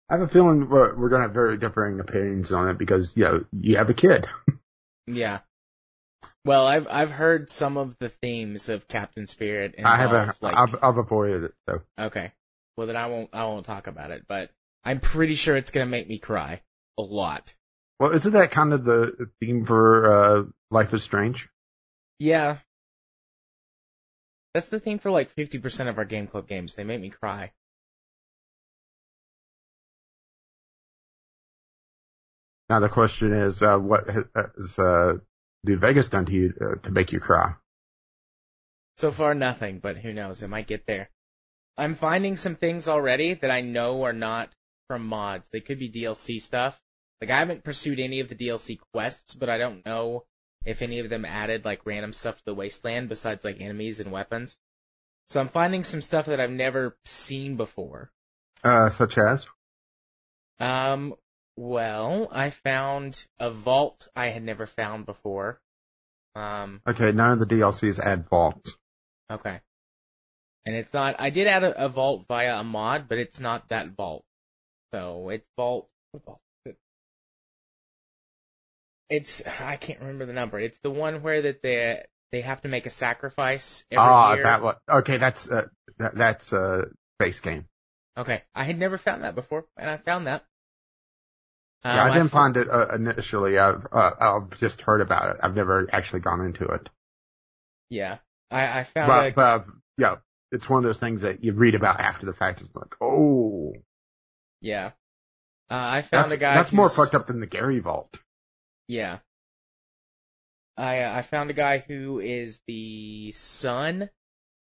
[0.09, 3.15] I have a feeling we're, we're going to have very differing opinions on it because,
[3.17, 4.27] you know, you have a kid.
[5.07, 5.41] yeah.
[6.45, 9.75] Well, I've I've heard some of the themes of Captain Spirit.
[9.85, 11.83] I have a, involve, like, I've, I've avoided it, so.
[11.99, 12.33] Okay.
[12.77, 14.51] Well, then I won't I won't talk about it, but
[14.85, 16.63] I'm pretty sure it's gonna make me cry
[16.97, 17.53] a lot.
[17.99, 21.49] Well, isn't that kind of the theme for, uh, Life is Strange?
[22.19, 22.59] Yeah.
[24.55, 26.75] That's the theme for like 50% of our game club games.
[26.75, 27.53] They make me cry.
[32.69, 35.19] Now the question is, uh, what has, uh,
[35.65, 37.55] New Vegas done to you uh, to make you cry?
[38.99, 40.43] So far, nothing, but who knows?
[40.43, 41.11] It might get there.
[41.77, 44.51] I'm finding some things already that I know are not
[44.89, 45.49] from mods.
[45.51, 46.81] They could be DLC stuff.
[47.21, 50.25] Like I haven't pursued any of the DLC quests, but I don't know
[50.65, 54.13] if any of them added like random stuff to the wasteland besides like enemies and
[54.13, 54.57] weapons.
[55.31, 58.11] So I'm finding some stuff that I've never seen before.
[58.63, 59.47] Uh, such as?
[60.61, 61.15] Um,
[61.57, 65.61] well, I found a vault I had never found before.
[66.35, 68.73] Um, Okay, none of the DLCs add vaults.
[69.31, 69.61] okay.
[70.67, 73.69] And it's not, I did add a, a vault via a mod, but it's not
[73.69, 74.25] that vault.
[74.93, 75.89] So it's vault,
[76.25, 76.41] vault?
[79.09, 80.59] It's, I can't remember the number.
[80.59, 84.43] It's the one where that they, they have to make a sacrifice every Ah, year.
[84.45, 84.77] that one.
[84.89, 85.67] Okay, that's, uh,
[85.99, 86.87] that, that's, uh,
[87.19, 87.67] base game.
[88.19, 88.43] Okay.
[88.55, 90.45] I had never found that before, and I found that.
[91.85, 93.59] Yeah, Um, I didn't find it uh, initially.
[93.59, 95.41] I've uh, I've just heard about it.
[95.43, 96.89] I've never actually gone into it.
[97.91, 98.19] Yeah.
[98.51, 99.67] I, I found But, a, but
[99.99, 100.17] yeah,
[100.51, 102.61] it's one of those things that you read about after the fact.
[102.61, 103.75] It's like, oh,
[104.61, 104.93] yeah.
[105.71, 108.19] Uh, I found that's, a guy that's more fucked up than the Gary Vault.
[108.89, 109.19] Yeah.
[110.77, 114.11] I uh, I found a guy who is the son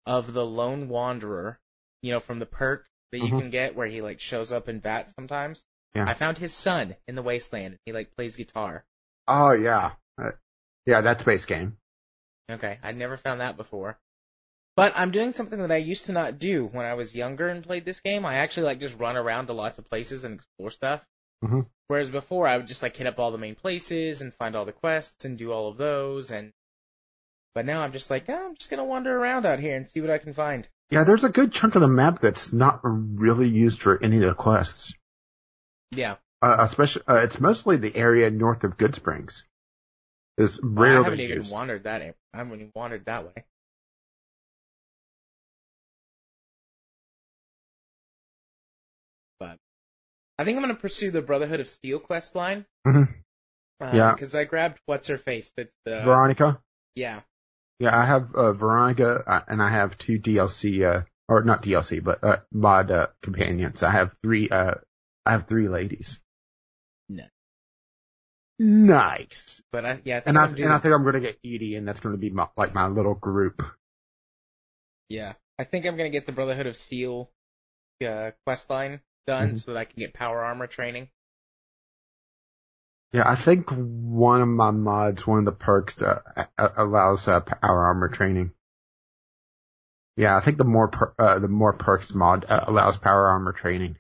[0.06, 1.60] of the lone wanderer,
[2.02, 3.40] you know, from the perk that you Mhm.
[3.40, 5.66] can get where he like shows up in VATS sometimes.
[5.96, 6.08] Yeah.
[6.08, 7.80] I found his son in the wasteland.
[7.86, 8.86] He like plays guitar.
[9.28, 10.32] Oh yeah, uh,
[10.86, 11.78] yeah, that's base game.
[12.50, 13.98] Okay, I'd never found that before.
[14.76, 17.64] But I'm doing something that I used to not do when I was younger and
[17.64, 18.26] played this game.
[18.26, 21.06] I actually like just run around to lots of places and explore stuff.
[21.44, 21.68] Mhm.
[21.88, 24.66] Whereas before I would just like hit up all the main places and find all
[24.66, 26.54] the quests and do all of those and
[27.54, 30.02] but now I'm just like, oh, I'm just gonna wander around out here and see
[30.02, 30.68] what I can find.
[30.90, 34.24] Yeah, there's a good chunk of the map that's not really used for any of
[34.24, 34.94] the quests.
[35.92, 36.16] Yeah.
[36.42, 39.44] Uh, especially, uh, it's mostly the area north of Goodsprings.
[40.38, 43.46] Is rarely I haven't even wandered that I haven't even wandered that way.
[50.38, 52.66] I think I'm gonna pursue the Brotherhood of Steel quest line.
[52.88, 53.14] Mhm.
[53.80, 54.14] Uh, Yeah.
[54.14, 55.52] Because I grabbed what's her face.
[55.56, 56.62] That's the Veronica.
[56.96, 57.22] yeah.
[57.80, 62.02] Yeah, I have uh, Veronica, uh, and I have two DLC, uh, or not DLC,
[62.04, 63.84] but uh, mod uh, companions.
[63.84, 64.48] I have three.
[64.48, 64.76] Uh,
[65.26, 66.20] I have three ladies.
[67.10, 67.30] Nice.
[68.60, 69.62] Nice.
[69.72, 71.20] But I yeah I think And I I'm gonna do and I think I'm gonna
[71.20, 73.64] get ED-E, and that's gonna be my, like my little group.
[75.10, 77.30] yeah I think I'm gonna get the Brotherhood of Steel
[78.06, 79.60] uh, quest line done Mhm.
[79.60, 81.10] so that I can get power armor training.
[83.14, 86.22] Yeah, I think one of my mods, one of the perks, uh,
[86.58, 88.54] uh, allows uh, power armor training.
[90.16, 93.54] Yeah, I think the more per, uh, the more perks mod uh, allows power armor
[93.54, 93.98] training.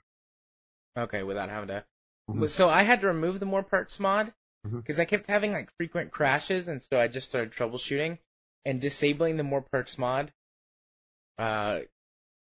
[0.97, 1.85] Okay, without having to.
[2.29, 2.49] Mhm.
[2.49, 4.33] So I had to remove the more perks mod
[4.63, 8.19] because I kept having like frequent crashes, and so I just started troubleshooting
[8.65, 10.31] and disabling the more perks mod.
[11.39, 11.81] Uh,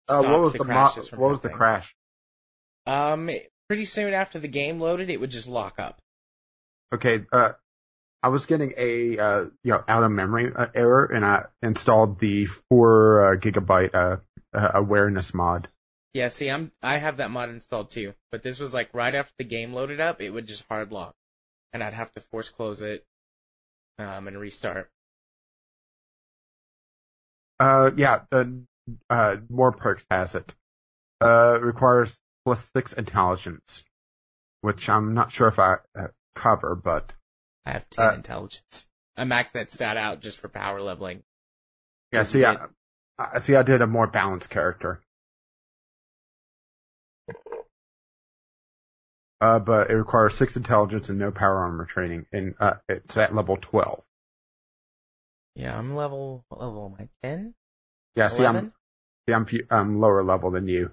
[0.09, 1.96] Uh, what was the the mo- crashes from what was the crash?
[2.87, 3.31] Um,
[3.69, 6.01] pretty soon after the game loaded, it would just lock up.
[6.93, 7.53] Okay, uh,
[8.23, 12.19] I was getting a uh, you know out of memory uh, error, and I installed
[12.19, 14.17] the four uh, gigabyte uh,
[14.53, 15.69] uh, awareness mod.
[16.15, 19.35] Yeah, see, I'm I have that mod installed too, but this was like right after
[19.39, 21.15] the game loaded up, it would just hard lock,
[21.73, 23.05] and I'd have to force close it,
[23.99, 24.91] um, and restart.
[27.59, 28.63] Uh, yeah, the
[29.11, 30.55] uh, more perks has it.
[31.21, 33.83] Uh, requires plus six intelligence,
[34.61, 37.13] which I'm not sure if I uh, cover, but
[37.65, 38.87] I have ten Uh, intelligence.
[39.17, 41.25] I maxed that stat out just for power leveling.
[42.13, 42.23] yeah.
[42.23, 42.67] See, I,
[43.19, 43.57] I see.
[43.57, 45.01] I did a more balanced character.
[49.41, 53.35] Uh, but it requires six intelligence and no power armor training, and uh, it's at
[53.35, 54.05] level twelve.
[55.57, 57.27] Yeah, I'm level, what level am I?
[57.27, 57.55] 10?
[58.15, 58.73] Yeah, see, I'm
[59.29, 60.93] see, I'm few, I'm lower level than you,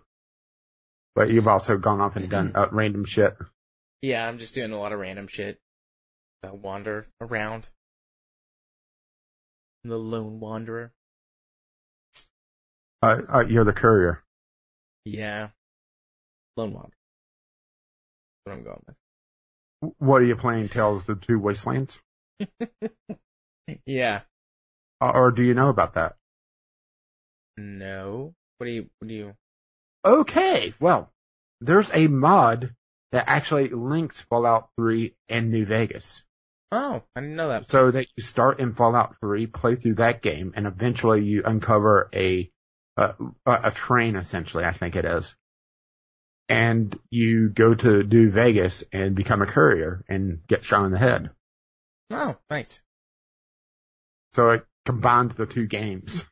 [1.15, 3.35] but you've also gone off and done uh, random shit.
[4.01, 5.59] Yeah, I'm just doing a lot of random shit.
[6.43, 7.69] I wander around.
[9.83, 10.91] I'm the lone wanderer.
[13.01, 14.21] Uh, uh, you're the courier.
[15.05, 15.49] Yeah.
[16.57, 16.91] Lone wanderer.
[18.45, 19.93] That's what I'm going with.
[19.99, 20.69] What are you playing?
[20.69, 21.99] Tales of the Two Wastelands,
[23.85, 24.21] Yeah.
[25.01, 26.15] uh, or do you know about that?
[27.57, 28.33] No.
[28.57, 29.33] What do you, what do you,
[30.05, 31.11] Okay, well,
[31.61, 32.73] there's a mod
[33.11, 36.23] that actually links Fallout 3 and New Vegas.
[36.71, 37.69] oh, I didn't know that.
[37.69, 42.09] So that you start in Fallout 3, play through that game, and eventually you uncover
[42.13, 42.49] a
[42.97, 43.13] a,
[43.45, 45.35] a train, essentially, I think it is.
[46.49, 50.99] And you go to New Vegas and become a courier and get shot in the
[50.99, 51.31] head.
[52.11, 52.81] Oh, nice.
[54.33, 56.25] So it combines the two games.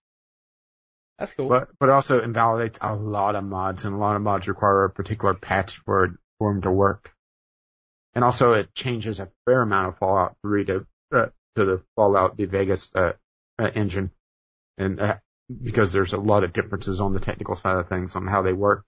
[1.22, 1.50] That's cool.
[1.50, 4.90] But but also invalidates a lot of mods, and a lot of mods require a
[4.90, 7.14] particular patch for it, for them to work.
[8.16, 12.40] And also, it changes a fair amount of Fallout 3 to uh, to the Fallout
[12.40, 13.14] New Vegas uh,
[13.60, 14.10] uh, engine,
[14.80, 15.18] and uh,
[15.62, 18.54] because there's a lot of differences on the technical side of things on how they
[18.54, 18.84] work.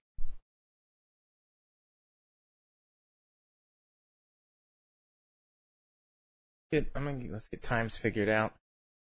[6.72, 8.56] Get, I'm gonna, let's get times figured out.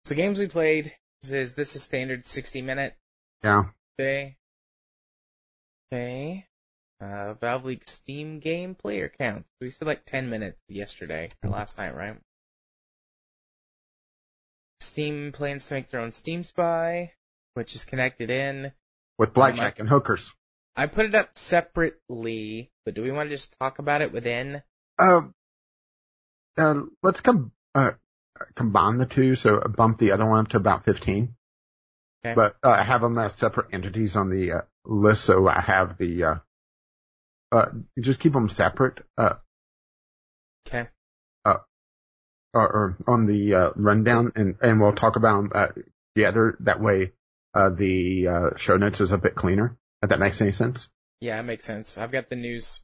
[0.06, 2.96] So games we played this is this is standard 60 minute
[3.44, 3.66] Yeah,
[3.98, 4.38] day.
[5.92, 6.48] Okay.
[7.00, 9.50] Uh, Valve League Steam game player counts.
[9.60, 12.18] We said like 10 minutes yesterday or last night, right?
[14.80, 17.12] Steam plans to make their own Steam Spy,
[17.56, 18.72] which is connected in.
[19.18, 20.34] with blackjack and hookers.
[20.76, 24.64] I put it up separately, but do we want to just talk about it within?
[24.98, 25.22] Uh,
[26.58, 27.22] uh, let's
[27.76, 27.92] uh,
[28.56, 31.36] combine the two, so bump the other one up to about 15.
[32.26, 32.36] Okay.
[32.36, 36.24] But uh, have them as separate entities on the uh, list, so I have the.
[36.24, 36.36] Uh,
[37.52, 37.66] uh,
[38.00, 39.36] just keep them separate, uh,
[40.68, 40.88] Okay.
[41.46, 41.66] or,
[42.54, 45.68] or on the uh, rundown, and and we'll talk about them uh,
[46.16, 46.56] together.
[46.62, 47.12] That way,
[47.54, 49.78] uh, the uh, show notes is a bit cleaner.
[50.02, 50.88] If that makes any sense.
[51.20, 51.98] Yeah, it makes sense.
[51.98, 52.82] I've got the news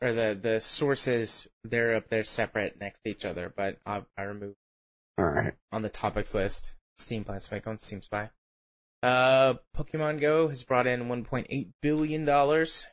[0.00, 1.48] or the the sources.
[1.64, 4.56] They're up there separate next to each other, but I, I removed
[5.18, 5.54] All right.
[5.72, 6.74] on the topics list.
[6.98, 8.30] Steam plans to make on Steam Spy.
[9.04, 12.86] Uh, Pokemon Go has brought in 1.8 billion dollars.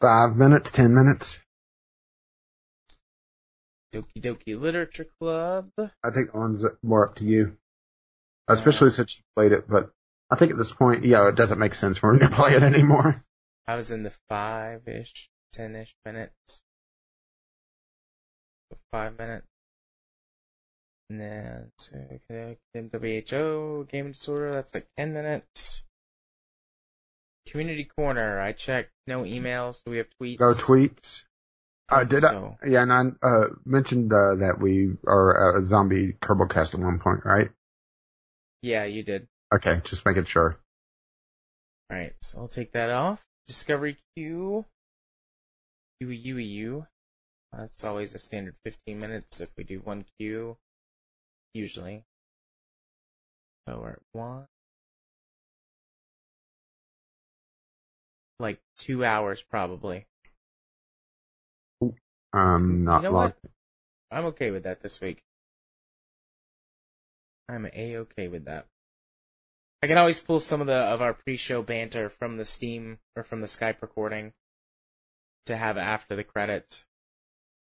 [0.00, 1.38] Five minutes, ten minutes.
[3.94, 5.70] Doki Doki Literature Club.
[5.78, 7.56] I think one's more up to you,
[8.48, 9.68] especially since you played it.
[9.68, 9.92] But
[10.30, 12.64] I think at this point, yeah, it doesn't make sense for me to play it
[12.64, 13.24] anymore.
[13.68, 16.62] I was in the five-ish, ten-ish minutes.
[18.90, 19.46] Five minutes.
[21.10, 21.96] And then so,
[22.30, 24.52] okay, WHO gaming disorder.
[24.52, 25.82] That's like ten minutes.
[27.48, 28.38] Community corner.
[28.38, 28.90] I checked.
[29.08, 29.82] No emails.
[29.84, 30.38] Do we have tweets?
[30.38, 31.22] No tweets.
[31.88, 32.66] Uh, did So- I?
[32.68, 37.24] Yeah, and I uh, mentioned uh, that we are a zombie Kerbal-cast at one point,
[37.24, 37.50] right?
[38.62, 39.26] Yeah, you did.
[39.52, 40.56] Okay, just making sure.
[41.92, 43.20] Alright, so I'll take that off.
[43.48, 44.64] Discovery queue.
[46.00, 46.86] Q U E U.
[47.52, 50.56] That's always a standard 15 minutes if we do one queue.
[51.54, 52.04] Usually.
[53.68, 54.46] So we're at one.
[58.38, 60.06] Like two hours probably.
[62.32, 63.34] Um, not You know logged.
[64.10, 65.22] I'm okay with that this week.
[67.48, 68.66] I'm a okay with that.
[69.82, 73.24] I can always pull some of the of our pre-show banter from the Steam or
[73.24, 74.32] from the Skype recording
[75.46, 76.84] to have after the credits,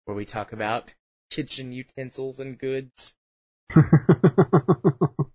[0.05, 0.95] where we talk about
[1.31, 3.15] kitchen utensils and goods.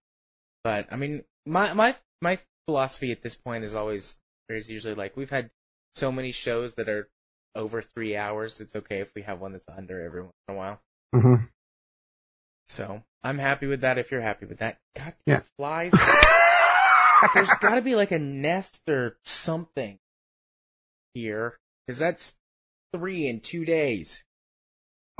[0.63, 4.19] But I mean, my my my philosophy at this point is always
[4.49, 5.49] is usually like we've had
[5.95, 7.09] so many shows that are
[7.55, 8.61] over three hours.
[8.61, 10.81] It's okay if we have one that's under every once in a while.
[11.13, 11.35] hmm
[12.69, 13.97] So I'm happy with that.
[13.97, 15.41] If you're happy with that, God, Yeah.
[15.57, 15.93] flies.
[17.33, 19.97] There's got to be like a nest or something
[21.15, 21.57] here,
[21.87, 22.35] because that's
[22.93, 24.23] three in two days.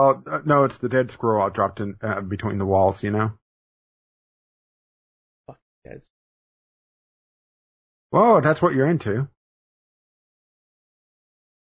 [0.02, 3.04] Oh uh, no, it's the dead squirrel I dropped in uh, between the walls.
[3.04, 3.32] You know.
[5.84, 6.10] That's
[8.10, 9.28] Whoa, that's what you're into.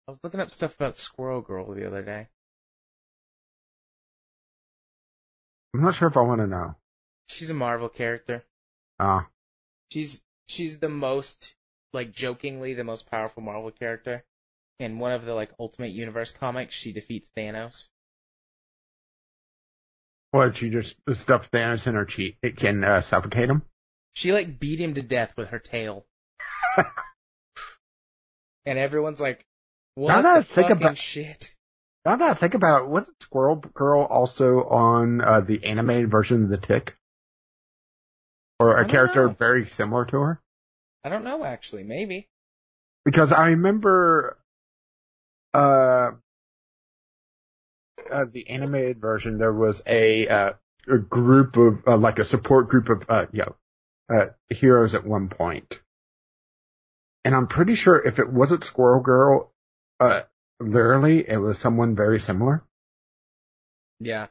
[0.08, 2.28] I was looking up stuff about Squirrel Girl the other day.
[5.74, 6.76] I'm not sure if I want to know.
[7.28, 8.46] She's a Marvel character.
[9.00, 9.28] Ah,
[9.92, 11.56] She's she's the most
[11.94, 14.24] like jokingly the most powerful Marvel character.
[14.80, 17.86] In one of the like Ultimate Universe comics, she defeats Thanos.
[20.38, 22.38] What, she just stuffs Thanos in her cheek.
[22.44, 23.64] It can uh, suffocate him?
[24.14, 26.06] She like beat him to death with her tail.
[28.66, 29.44] and everyone's like,
[29.96, 31.52] what Now that I the think about- shit?
[32.06, 36.44] Now that I think about it, wasn't Squirrel Girl also on uh, the animated version
[36.44, 36.96] of The Tick?
[38.60, 39.34] Or a character know.
[39.34, 40.42] very similar to her?
[41.04, 42.28] I don't know actually, maybe.
[43.06, 44.38] Because I remember,
[45.54, 46.12] uh,
[48.12, 50.54] uh, the animated version, there was a, uh,
[50.88, 53.56] a group of, uh, like a support group of, uh, you know,
[54.10, 55.82] uh, heroes at one point.
[57.26, 59.52] And I'm pretty sure if it wasn't Squirrel Girl,
[60.00, 60.22] uh,
[60.60, 62.64] literally, it was someone very similar.
[64.00, 64.28] Yeah.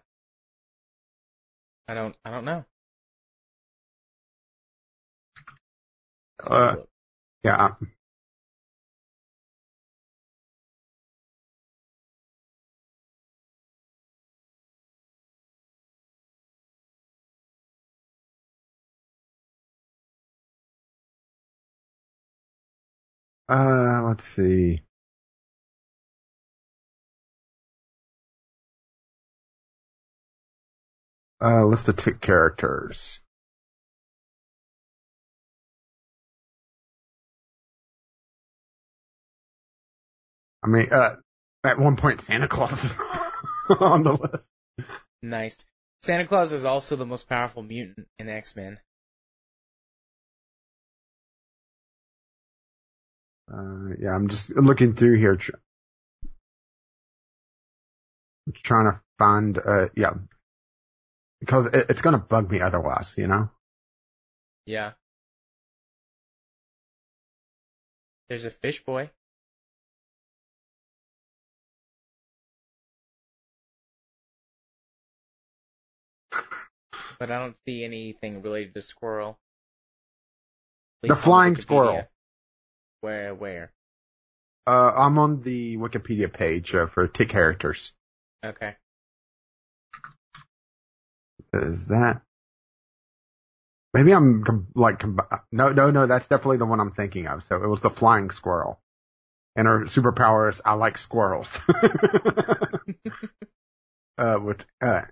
[1.89, 2.65] I don't, I don't know.
[6.49, 6.77] Uh,
[7.45, 7.79] look.
[23.49, 24.83] Uh, let's see.
[31.41, 33.21] Uh, list of tick characters.
[40.65, 41.17] I mean, uh,
[41.63, 42.93] at one point Santa Claus is
[43.81, 44.47] on the list.
[45.23, 45.67] nice.
[46.03, 48.81] Santa Claus is also the most powerful mutant in X-Men.
[53.53, 55.53] Uh, yeah, I'm just looking through here, tr-
[58.65, 60.15] trying to find, uh, yeah,
[61.41, 63.51] because it, it's gonna bug me otherwise, you know?
[64.65, 64.93] Yeah.
[68.29, 69.11] There's a fish boy.
[77.19, 79.39] But I don't see anything related to squirrel.
[81.03, 82.07] The flying squirrel.
[83.01, 83.73] Where, where?
[84.67, 87.93] Uh, I'm on the Wikipedia page uh, for tick characters.
[88.45, 88.77] Okay.
[91.53, 92.23] Is that?
[93.95, 95.21] Maybe I'm com- like, com-
[95.53, 97.45] no, no, no, that's definitely the one I'm thinking of.
[97.45, 98.81] So it was the flying squirrel.
[99.55, 101.59] And her superpower is I like squirrels.
[104.19, 105.03] uh, with, uh,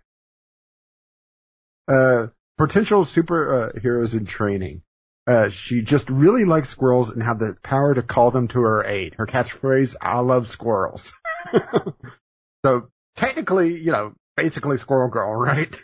[1.88, 2.26] uh,
[2.58, 4.82] potential super, uh, heroes in training.
[5.26, 8.84] Uh, she just really likes squirrels and had the power to call them to her
[8.84, 9.14] aid.
[9.14, 11.14] Her catchphrase, I love squirrels.
[12.64, 15.74] so technically, you know, basically squirrel girl, right?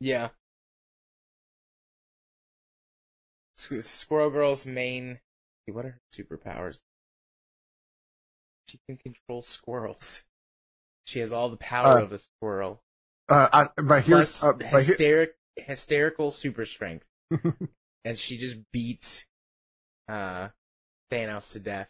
[0.00, 0.28] Yeah.
[3.56, 5.18] Squirrel Girl's main,
[5.66, 6.80] what are her superpowers?
[8.68, 10.22] She can control squirrels.
[11.06, 12.82] She has all the power Uh, of a squirrel.
[13.28, 17.04] Uh, I, but here's, Plus uh, but here, hysterical super strength.
[18.04, 19.24] and she just beats
[20.08, 20.48] uh,
[21.10, 21.88] Thanos to death.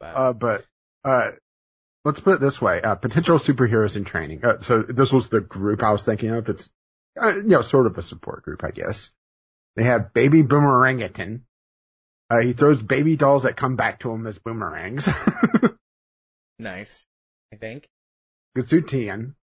[0.00, 0.64] But, uh, but,
[1.04, 1.30] uh,
[2.04, 4.44] let's put it this way, uh, potential superheroes in training.
[4.44, 6.48] Uh, so this was the group I was thinking of.
[6.48, 6.70] It's,
[7.20, 9.10] uh, you know, sort of a support group, I guess.
[9.76, 11.42] They have Baby Boomerangaton.
[12.30, 15.08] Uh, he throws baby dolls that come back to him as boomerangs.
[16.58, 17.04] nice,
[17.52, 17.88] I think.
[18.56, 19.34] Gazutian,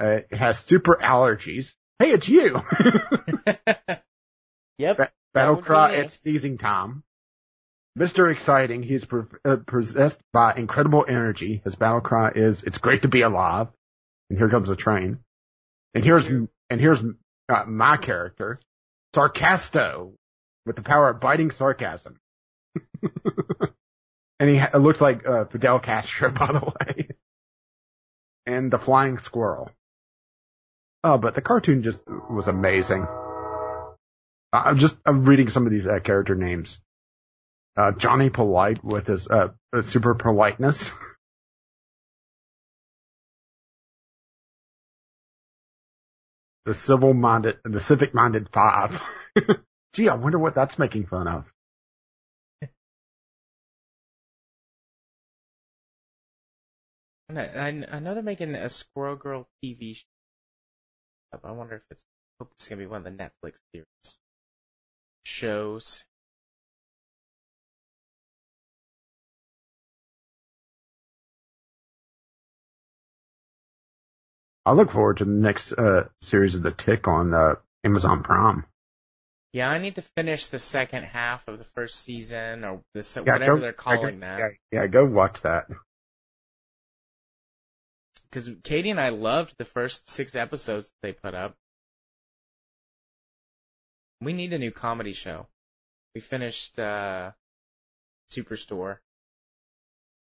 [0.00, 1.74] uh, has super allergies.
[2.02, 2.56] Hey, it's you!
[4.76, 4.96] yep.
[4.96, 7.04] Ba- Battle Cry at Sneezing Tom.
[7.96, 8.32] Mr.
[8.32, 9.06] Exciting, he's
[9.44, 11.60] uh, possessed by incredible energy.
[11.62, 13.68] His battle cry is, it's great to be alive.
[14.30, 15.20] And here comes the train.
[15.94, 17.00] And here's, and here's
[17.48, 18.58] uh, my character,
[19.14, 20.14] Sarcastro,
[20.66, 22.18] with the power of biting sarcasm.
[24.40, 27.08] and he ha- looks like uh, Fidel Castro, by the way.
[28.44, 29.70] and the flying squirrel.
[31.04, 33.06] Oh, but the cartoon just was amazing.
[34.52, 36.80] I'm just I'm reading some of these uh, character names.
[37.76, 40.90] Uh, Johnny Polite with his uh, uh, super politeness.
[46.66, 49.00] the civil minded, the civic minded five.
[49.94, 51.44] Gee, I wonder what that's making fun of.
[57.30, 60.11] I know, I know they're making a Squirrel Girl TV show.
[61.44, 64.18] I wonder if it's, I hope it's gonna be one of the Netflix series
[65.24, 66.04] shows.
[74.64, 77.54] I look forward to the next uh, series of The Tick on uh,
[77.84, 78.64] Amazon Prime.
[79.52, 83.32] Yeah, I need to finish the second half of the first season or the Yeah,
[83.32, 84.38] whatever go- they're go- calling that.
[84.38, 84.48] Yeah,
[84.82, 85.66] yeah, go watch that.
[88.32, 91.54] Because Katie and I loved the first six episodes that they put up.
[94.22, 95.46] We need a new comedy show.
[96.14, 97.32] We finished uh,
[98.32, 98.98] Superstore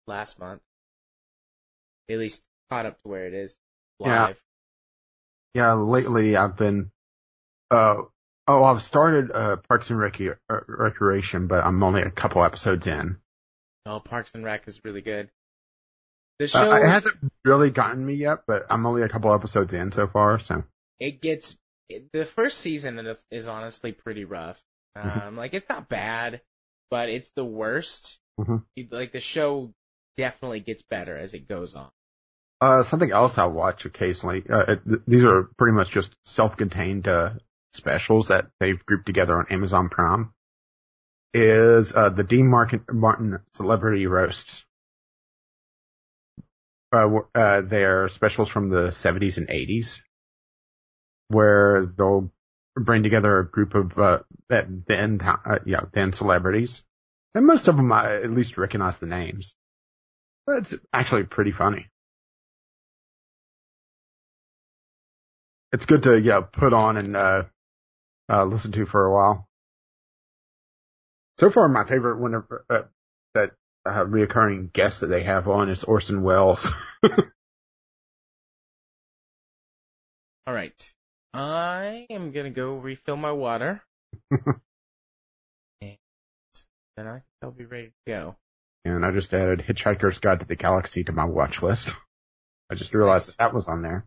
[0.06, 0.60] last month.
[2.08, 3.58] At least caught up to where it is
[3.98, 4.40] live.
[5.54, 6.90] Yeah, lately I've been,
[7.70, 8.02] uh,
[8.46, 12.86] oh, I've started, uh, Parks and Rec- uh, Recreation, but I'm only a couple episodes
[12.86, 13.16] in.
[13.86, 15.30] Oh, Parks and Rec is really good.
[16.38, 17.16] The Uh, show it hasn't
[17.46, 20.64] really gotten me yet, but I'm only a couple episodes in so far, so.
[20.98, 21.56] it gets
[21.88, 24.60] it, the first season is, is honestly pretty rough.
[24.98, 25.26] Mhm.
[25.28, 26.40] Um, like it's not bad,
[26.90, 28.18] but it's the worst.
[28.40, 28.64] Mhm.
[28.74, 29.72] It- like the show
[30.16, 31.90] definitely gets better as it goes on.
[32.60, 37.06] Uh, something else I watch occasionally, uh, it, th- these are pretty much just self-contained,
[37.06, 37.34] uh,
[37.74, 40.32] specials that they've grouped together on Amazon Prime,
[41.34, 44.64] is, uh, the Dean Martin, Martin Celebrity Roasts.
[46.92, 50.00] Uh, uh, they're specials from the 70s and 80s,
[51.28, 52.32] where they'll
[52.76, 54.18] bring together a group of, uh,
[54.48, 56.82] then, uh, yeah, then celebrities.
[57.34, 59.54] And most of them I at least recognize the names.
[60.48, 61.90] It's actually pretty funny.
[65.76, 67.42] it's good to yeah put on and uh,
[68.32, 69.48] uh, listen to for a while.
[71.38, 72.82] So far, my favorite one of uh,
[73.34, 73.50] that
[73.86, 76.70] uh, reoccurring guest that they have on is Orson Welles.
[80.46, 80.92] All right,
[81.34, 83.82] I am gonna go refill my water,
[84.30, 85.96] and
[86.96, 88.36] then I think I'll be ready to go.
[88.84, 91.92] and I just added Hitchhiker's Guide to the Galaxy to my watch list.
[92.70, 94.06] I just realized that, that was on there.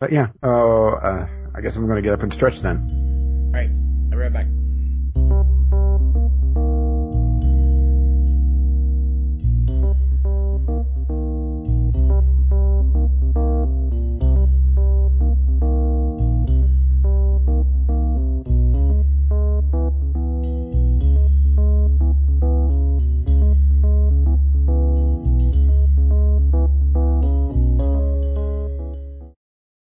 [0.00, 3.52] But yeah, oh, uh, I guess I'm gonna get up and stretch then.
[3.54, 4.59] All right, I'll be right back.